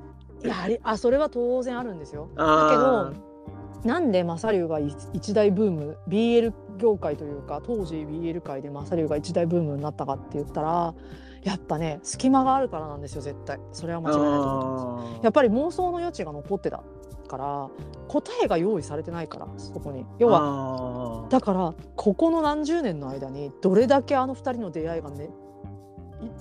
[0.44, 0.54] いや
[0.84, 2.28] あそれは当然あるんですよ。
[2.36, 3.27] だけど
[3.84, 4.80] なんでマサリュウが
[5.12, 10.94] 一大ブーム？BL 業界というか当時 BL 界でマサリュウが一大ブームになったかって言ったら
[11.44, 13.58] やっぱね隙間があるからなんですよ絶対。
[13.72, 15.24] それは間違いないと思ってます。
[15.24, 16.82] やっぱり妄想の余地が残ってた
[17.28, 17.68] から
[18.08, 20.04] 答えが用意されてないからそこに。
[20.18, 25.30] 要はだからここの何十年の間にどれだけあの2人の出会いがね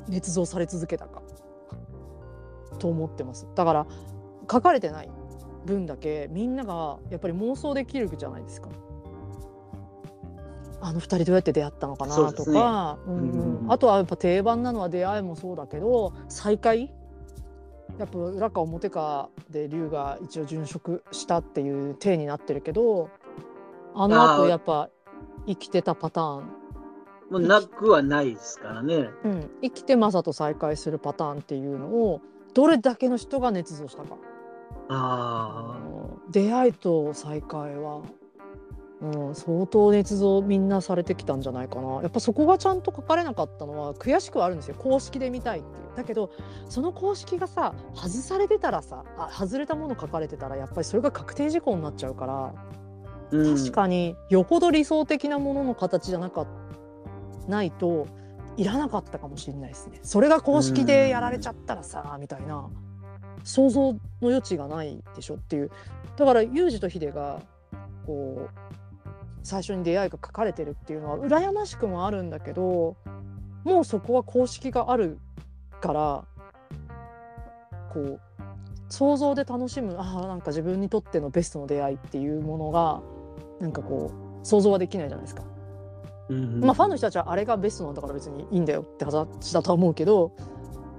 [0.09, 1.21] 捏造され続けたか。
[2.79, 3.47] と思ってます。
[3.55, 3.87] だから
[4.51, 5.09] 書かれてない
[5.67, 8.69] 分だけみんながやっぱり妄想できるじゃないですか。
[10.79, 13.03] あの2人どうやって出会ったのかなとか、ね。
[13.07, 16.91] うんうん、あとはやっぱ定番なのは出会いもそうだけど再会？
[17.97, 23.09] やっぱ裏か表かで龍が一応殉職したっていう体になってるけど
[23.95, 24.89] あのあとやっぱ
[25.47, 26.43] 生きてたパターン。
[27.31, 32.21] もうなくはないですからね、うん、生きてマサと再会するパターンっていうのを
[32.53, 34.15] どれだけの人が捏造したか。
[34.89, 35.77] あ
[36.31, 38.01] 出会いと再会は、
[39.01, 42.01] うん、相当捏造みんなされてきたんじゃないかな。
[42.01, 44.75] やっぱそこがちゃんと書かれなかったのは悔しくはあるんですよ。
[44.77, 45.87] 公式で見たいっていう。
[45.95, 46.31] だけど
[46.69, 52.53] その公式がさ外されてたらさあ外れたもの書かれてたらやっぱりそれが確定事項になっちゃうから、
[53.31, 56.45] うん、確かによほど理想的なものの形じゃなか
[57.47, 58.07] ないと
[58.57, 59.99] いらなかったかもしれないですね。
[60.03, 62.69] それが公式でやられちゃったらさみたいな
[63.47, 65.71] 想像の余地がないでしょっていう
[66.17, 67.41] だからユージとヒデが
[68.05, 69.07] こう
[69.41, 72.97] 最初に出会いが書かれてるっていうのは羨ましくもあるんだけど
[73.63, 75.17] もうそこは公式がある
[75.79, 76.25] から
[77.93, 78.21] こう
[78.89, 83.01] 想像で楽しむああなんか自分にとってのベストの出会いっていうものが
[83.61, 84.11] なんかこ
[84.43, 85.43] う想像はできないじゃないですか。
[86.29, 90.33] うんまあファンの人たちはあれがベストなんだから別にいいんだよって話だとは思うけど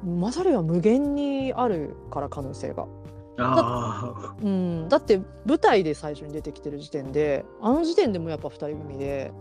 [0.04, 2.86] マサルは無限にあるから可能性が。
[3.36, 9.32] だ,、うん、だって舞台で最初に出てきてる時点であの時点でもやっぱ2人組で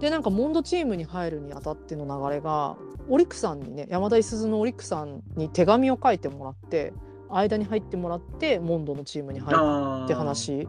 [0.00, 2.76] でなんかモンドチームに入るにあたっての流れが
[3.08, 6.92] オリックさんにね山田五十鈴のオリックさんに手紙を書いてもらって
[7.30, 10.68] 間に入ってもらってモンドのチームに入るって話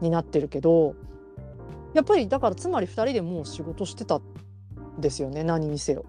[0.00, 0.94] になってるけど
[1.94, 4.22] やっぱりだからつまり2人でもう仕事してたん
[4.98, 6.04] ですよね何にせよ。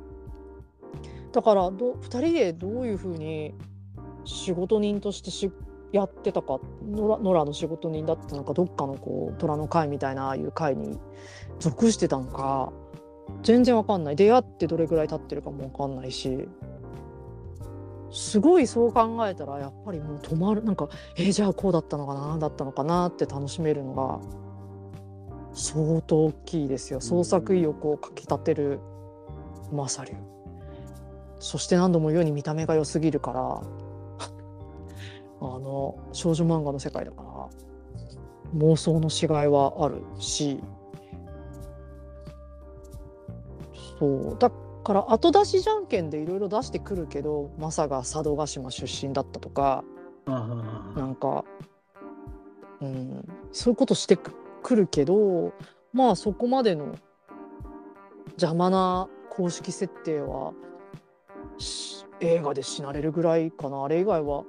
[1.34, 3.54] だからど2人でどういうふうに
[4.24, 5.52] 仕事人としてし
[5.92, 6.60] やってたか。
[6.84, 10.98] 野良の仕事人だったのかどっかのこう虎の会みたいなああいう会に
[11.60, 12.72] 属してたのか。
[13.42, 14.16] 全然わかんない。
[14.16, 16.48] 出会ってどれぐらい経ってるかもわかんないし。
[18.12, 20.64] すごいそう考えたらやっぱりもう止まる。
[20.64, 24.20] なんかえー、じゃあこうだったのかなだったのかなって楽しめるのが
[25.54, 27.02] 相当大きいですよ。
[27.02, 28.80] 創作意欲をかきたてる
[29.72, 30.33] マサリュ
[31.44, 33.42] そして何度も言うように見た目が良すぎるから
[35.42, 37.50] あの少女漫画の世界だから
[38.56, 40.64] 妄想のしがいはあるし
[44.00, 44.38] そう。
[44.40, 44.50] だ
[44.86, 49.84] から後出しじゃんけんでいろいろ出してくるけどマサが佐渡島出身だったとか
[50.26, 51.44] なんか、
[52.80, 55.52] うん、そういうことしてくるけど
[55.92, 56.96] まあそこまでの
[58.32, 60.54] 邪魔な公式設定は
[62.20, 63.84] 映画で死なれるぐらいかな。
[63.84, 64.44] あれ以外は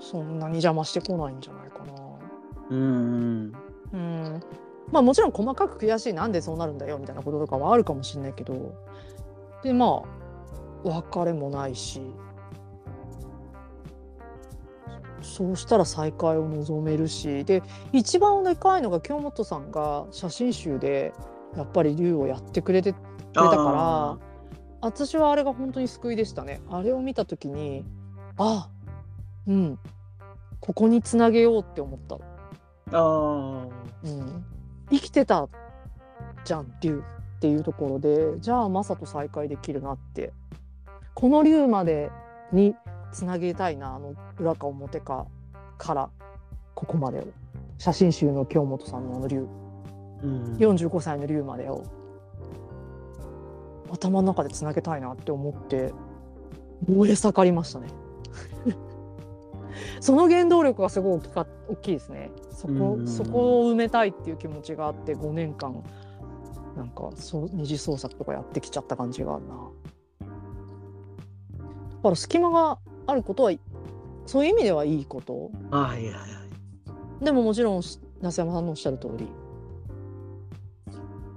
[0.00, 1.92] そんなに邪魔してこないんじゃないかな。
[2.70, 3.52] うん、
[3.92, 4.42] うん。
[4.92, 8.74] まあもちろん細かく悔しいなんでそうなるんだよみたいなこととかはあるかもしれないけど。
[9.62, 10.02] でま
[10.84, 12.00] あ別れもないし。
[15.20, 17.44] そうしたら再会を望めるし。
[17.44, 17.62] で
[17.92, 21.12] 一番でかいのが京本さんが写真集で
[21.56, 23.02] やっぱり龍をやってくれてくれ
[23.34, 24.27] たから
[24.80, 26.60] 私はあれが本当に救いでしたね。
[26.70, 27.84] あれを見た時に
[28.36, 28.68] あ
[29.46, 29.78] うん
[30.60, 32.18] ここにつなげようって思った。
[32.96, 33.66] あ
[34.04, 34.44] うん、
[34.90, 35.48] 生きてた
[36.44, 37.02] じゃん竜
[37.36, 40.32] っていうところでじゃあマサと再会できるなって。
[41.14, 42.12] この竜まで
[42.52, 42.76] に
[43.12, 45.26] つなげたいなあの裏か表か
[45.76, 46.10] から
[46.74, 47.24] ここまでを。
[47.78, 49.46] 写真集の京本さんのあの竜、
[50.22, 51.84] うん、45歳の竜までを
[53.90, 55.92] 頭の中でつなげたいなって思って
[56.86, 57.88] 燃え盛りましたね。
[60.00, 62.30] その原動力がすごい大きか大きいですね。
[62.50, 65.82] そこそこを埋めたいっていう気持ちがあって5年間
[66.76, 69.54] なんかそう二次創作とかやってきちゃった感じがあるな。
[70.20, 73.52] だから隙間があることは
[74.26, 75.50] そういう意味ではいいこと。
[75.70, 76.20] はいはいは
[77.20, 77.24] い。
[77.24, 77.82] でももちろん
[78.20, 79.28] 那須山さんのおっしゃる通り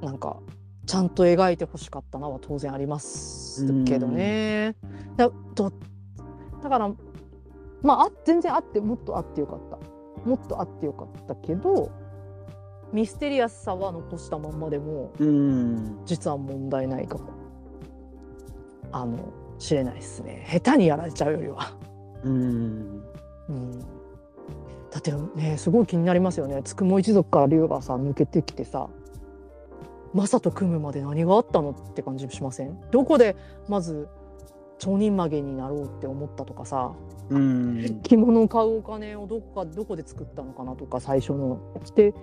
[0.02, 0.38] なんか
[0.86, 4.76] ちゃんと描いてほしかったなは当然ありますけどね。
[5.16, 5.30] だ
[6.64, 6.92] だから
[7.82, 9.78] まあ全然あってもっとあってよかった。
[10.28, 11.92] もっとあってよかったけど
[12.94, 15.12] ミステリアスさは残したまんまでも
[16.06, 17.30] 実は問題ないかも。
[18.92, 20.46] あの知れないですね。
[20.52, 21.78] 下手にやられちゃうよりは。
[22.24, 23.04] うん。
[23.50, 23.80] うん。
[24.92, 26.62] だってねすごい気になりますよね。
[26.64, 28.90] つくも一族から龍がさ抜けてきてさ
[30.14, 32.80] マサと組むまで何があったのって感じしません？
[32.92, 33.36] どこで
[33.68, 34.08] まず
[34.80, 36.94] 町人曲げになろうって思ったとかさ、
[37.30, 41.60] うん、着物を買うお金をどこかどこで作ったのかなとか最初の。
[41.96, 42.14] で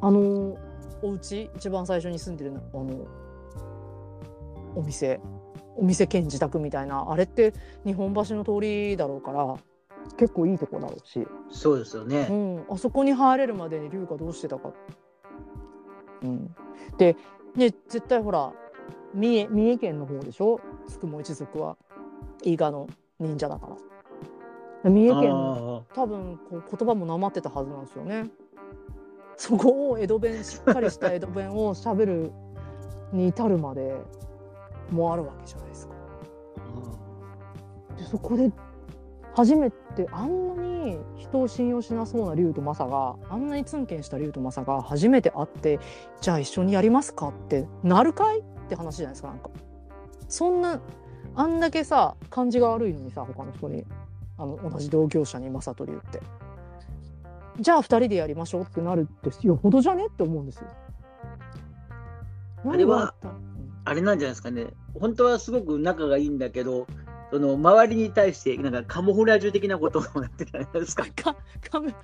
[0.00, 0.56] あの
[1.02, 3.06] お家一番最初に住んでるあの
[4.76, 5.20] お店。
[5.76, 7.08] お店兼自宅みたいな。
[7.08, 7.54] あれって
[7.86, 9.56] 日本橋の通りだろうから
[10.16, 11.24] 結構いいとこだろうし。
[11.50, 14.72] そうですよね、うん、あそこに入れるまでに龍がどうしてたか。
[16.22, 16.54] うん、
[16.98, 17.16] で
[17.54, 18.52] ね絶対ほら
[19.14, 20.60] 三重三重県の方でしょ？
[20.88, 21.76] つくも一族は。
[22.44, 22.88] 伊賀の
[23.18, 23.68] 忍者だか
[24.84, 24.90] ら。
[24.90, 25.30] 三重県
[25.94, 28.30] 多分こう言葉もなまってたはずなんですよね。
[29.36, 32.32] そこを江戸弁しっかりした江戸弁をしゃべる
[33.12, 33.96] に至るまで
[34.90, 35.94] もあるわけじゃないですか。
[37.96, 38.52] でそこで
[39.38, 45.78] 初めてあんなに人を信用しなそうな竜とマサがあんなにツンケンした竜とマサが初めて会って
[46.20, 49.50] じゃあ一緒にやりますかってなるかいって話じゃないですかなんか。
[50.28, 50.80] そんな
[51.36, 53.84] あんだけさ感じが悪いのにさ他の人に。
[54.40, 56.20] あの同じ同業者に正取言って。
[57.60, 60.66] じゃあ2人でやりましょうってなるってよほどじゃねって思うんですよ。
[62.64, 63.14] あれは
[63.84, 64.66] あれなんじゃないですかね。
[64.98, 66.88] 本当はすごく仲がいいんだけど
[67.30, 71.04] その周りに対してなんかカモフラージュ的なことをやってたんですか。
[71.14, 71.36] か
[71.70, 71.94] カメ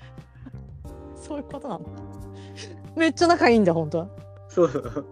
[1.16, 1.86] そういうことなの？
[2.96, 4.08] めっちゃ仲いいんだ本当は。
[4.48, 5.06] そう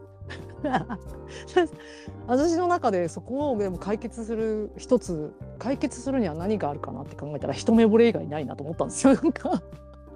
[2.28, 9.14] 私の中でそこをでも解決する一つ解決するには何があるかなって考えたら一目惚れ以外ないなと思ったんですよ。
[9.14, 9.62] なんか。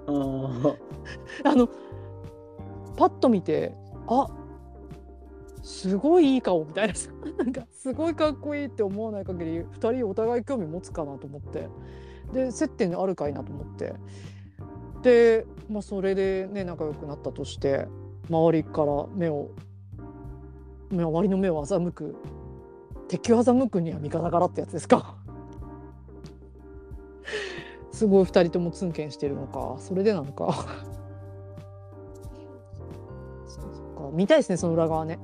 [0.07, 0.11] あ
[1.55, 1.67] の
[2.95, 3.73] パッと見て
[4.07, 4.27] あ
[5.67, 6.93] すごいいい顔みたいな
[7.43, 11.67] なんかすごいかっこいいって思わない限り2人お互い興味持つかなと思って。
[12.33, 13.93] で接点あるかいなと思って。
[15.01, 17.89] で、まあ、それでね仲良くなったとして
[18.29, 19.49] 周りから目を
[20.89, 22.15] 周りの目を欺く
[23.09, 25.17] 敵を欺くには味方からってやつですか。
[27.91, 29.75] すごい2人ともツンケンしてるのか。
[29.79, 30.53] それでなのか。
[33.47, 33.63] そっ
[33.97, 34.09] か。
[34.13, 35.19] 見たいですねその裏側ね。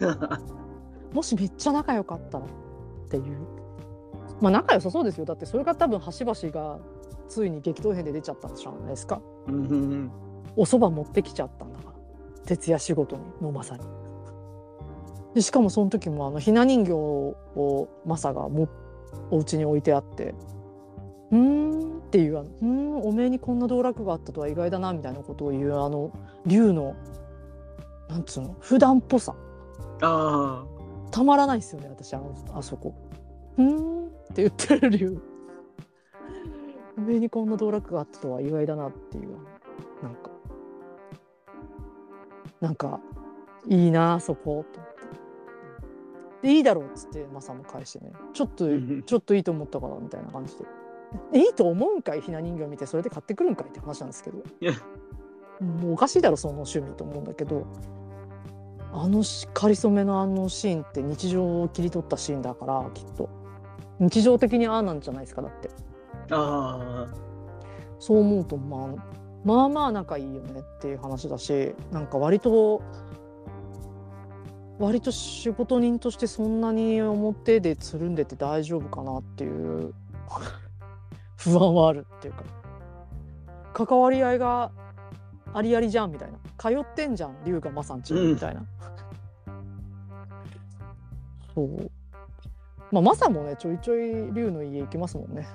[1.12, 2.48] もしめっちゃ仲良かったらっ
[3.08, 3.38] ていう。
[4.40, 5.24] まあ仲良さそうですよ。
[5.24, 6.78] だってそれが多分端々が
[7.28, 9.20] ついに激闘編で出ちゃったんじゃないですか。
[10.56, 11.92] お蕎麦持ってきちゃったんだから。
[12.46, 13.22] 徹夜仕事に。
[13.40, 13.84] のまさに。
[15.34, 18.68] でしかもその時もあのひな人形をマサがも
[19.30, 20.34] お家に置いてあって
[21.30, 26.10] 「うん」っていうあの「うんおめえにこんな道楽があったとは意外だな」みたいなことを言うあの
[26.46, 26.94] 竜の
[28.08, 29.34] なんつうの普段っぽさ
[30.02, 30.64] あ
[31.10, 32.94] たまらないですよね私あのあそこ。
[33.56, 35.20] うんって言ってる竜
[36.96, 39.36] おめえにこんな道楽があったとは意外だなっていう。
[40.02, 40.30] なんか。
[42.60, 43.00] なんか
[43.66, 44.80] いいなそこと
[46.42, 48.12] でいいだろうっつってマサも返してね。
[48.32, 48.66] ちょっと
[49.06, 50.56] ちょっといいと思ったからみたいな感じ
[51.32, 52.20] でいいと思うんかい？
[52.20, 53.68] ひな人形見てそれで買ってくるんかい？
[53.68, 54.38] って話なんですけど。
[55.60, 57.66] もうおかしいだろその趣味と思うんだけど
[58.92, 59.22] あの
[59.52, 63.28] かりそめのあのシーンって日常を切り取ったシーンだからきっと。
[64.00, 65.70] 日常的にああなんじゃないですかだって。
[66.30, 67.06] あ
[67.98, 68.88] そう思うとまあ
[69.44, 72.82] まあまあ仲いいよねっていう話だしなんか割と
[74.78, 79.92] 割と仕事人としてそんなに表でつるんでて大丈夫かなっていう
[81.36, 82.44] 不安はあるっていうか。
[83.86, 84.72] 関わり合いが
[85.54, 86.38] ありありじゃんみたいな。
[86.58, 88.64] 通ってんじゃん龍がまさんちみたいな、
[91.56, 91.90] うん、そう。
[92.90, 95.46] まあマサもねちょいちょい龍の家行きますもんね。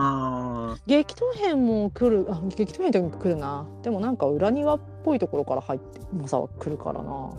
[0.00, 3.66] あ激闘編も来るあ激闘編って来るな。
[3.82, 7.30] でもなんか裏庭っぽいところから入ってマサは来るからな。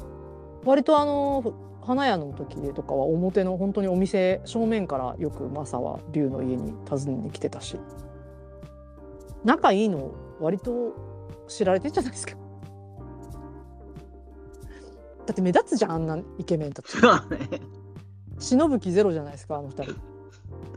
[0.65, 7.79] 割とあの花屋の時でとかは表の本当にお店正面からよくマサは龍の家に訪ねに来てたし。
[9.45, 10.95] 仲いいの割と
[11.47, 12.33] 知られてんじゃないですか。
[15.25, 16.97] だって目立つじゃんあんなイケメンたち。
[18.39, 19.95] 忍ぶ気ゼロじゃないですかあの二人。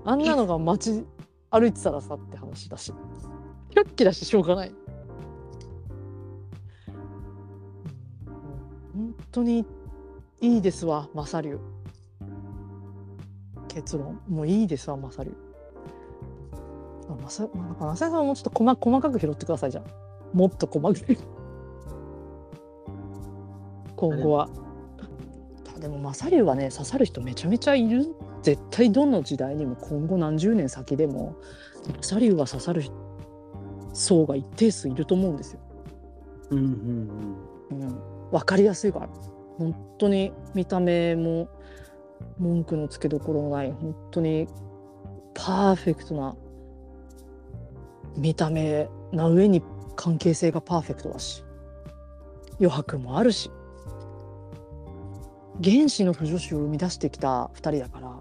[0.04, 1.04] あんなのが街
[1.50, 2.92] 歩いてたらさって話だし。
[3.70, 4.74] キラッキラしてしょうがない。
[8.94, 9.64] 本当に
[10.40, 11.58] いいですわマサリュ
[13.68, 14.20] 結論。
[14.28, 15.51] もういいですわマサリュ
[17.18, 19.84] あマサなんかマサさんもうちょっと細細かく拾ってくださいじゃん
[20.32, 21.18] もっと細かく。
[23.96, 24.48] 今後は。
[25.78, 25.98] でも。
[25.98, 28.06] マサリュはね刺さる人めちゃめちゃいる。
[28.42, 31.36] 絶対どの時代にも今後何十年先でも
[31.96, 32.82] マサリュは刺さる
[33.92, 35.60] 層が一定数いると思うんですよ。
[36.50, 36.64] うんうん
[37.70, 37.98] うん、
[38.30, 39.08] 分かりやすいから。
[39.58, 41.48] 本当に見た目も
[42.38, 43.72] 文句のつけどころのない。
[43.72, 44.48] 本当に
[45.34, 46.34] パーフェクトな
[48.16, 49.62] 見た目な上に
[49.96, 51.44] 関係性がパーフェクトだし
[52.58, 53.50] 余白もあるし
[55.62, 58.20] 原始の腐女子を生み出してきた2人だから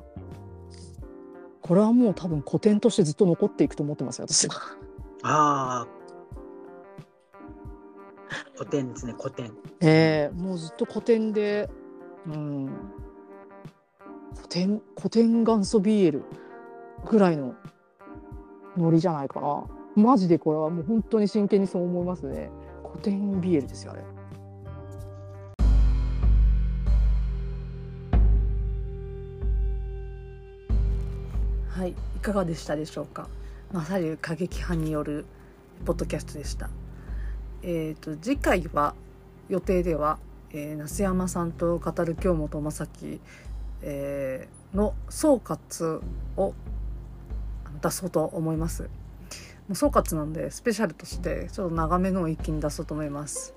[1.62, 4.56] これはもう多分古典としてずっと残っていくと思ってますよ私は。
[5.24, 6.02] ああ
[8.56, 9.52] 古典ですね古典。
[9.82, 11.70] ええー、もうずっと古典で、
[12.28, 12.66] うん、
[14.36, 16.22] 古典古典元祖 BL
[17.10, 17.56] ぐらいの
[18.78, 19.66] ノリじゃないかな。
[19.96, 22.50] マジでこれはもう本当に真剣にそう思いますね。
[22.84, 24.04] 古典 BL ですよあれ。
[31.70, 33.28] はい、いかがでしたでしょうか？
[33.72, 35.26] まさに過激派による
[35.86, 36.70] ポッドキャストでした。
[37.64, 38.96] えーと、次回は
[39.50, 40.20] 予定では、
[40.52, 43.20] えー、那須山さんと語る京本正樹
[43.84, 46.02] えー、の総括
[46.38, 46.54] を
[47.82, 48.90] 出そうと思います。
[49.68, 53.54] もう総括なんでスペシャルとしてちょっと長めのを一気に出そうと思います。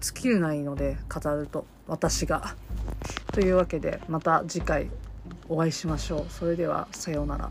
[0.00, 2.56] 尽きないので語ると私が。
[3.32, 4.90] というわけでまた次回
[5.48, 6.32] お会いしましょう。
[6.32, 7.50] それではさようなら。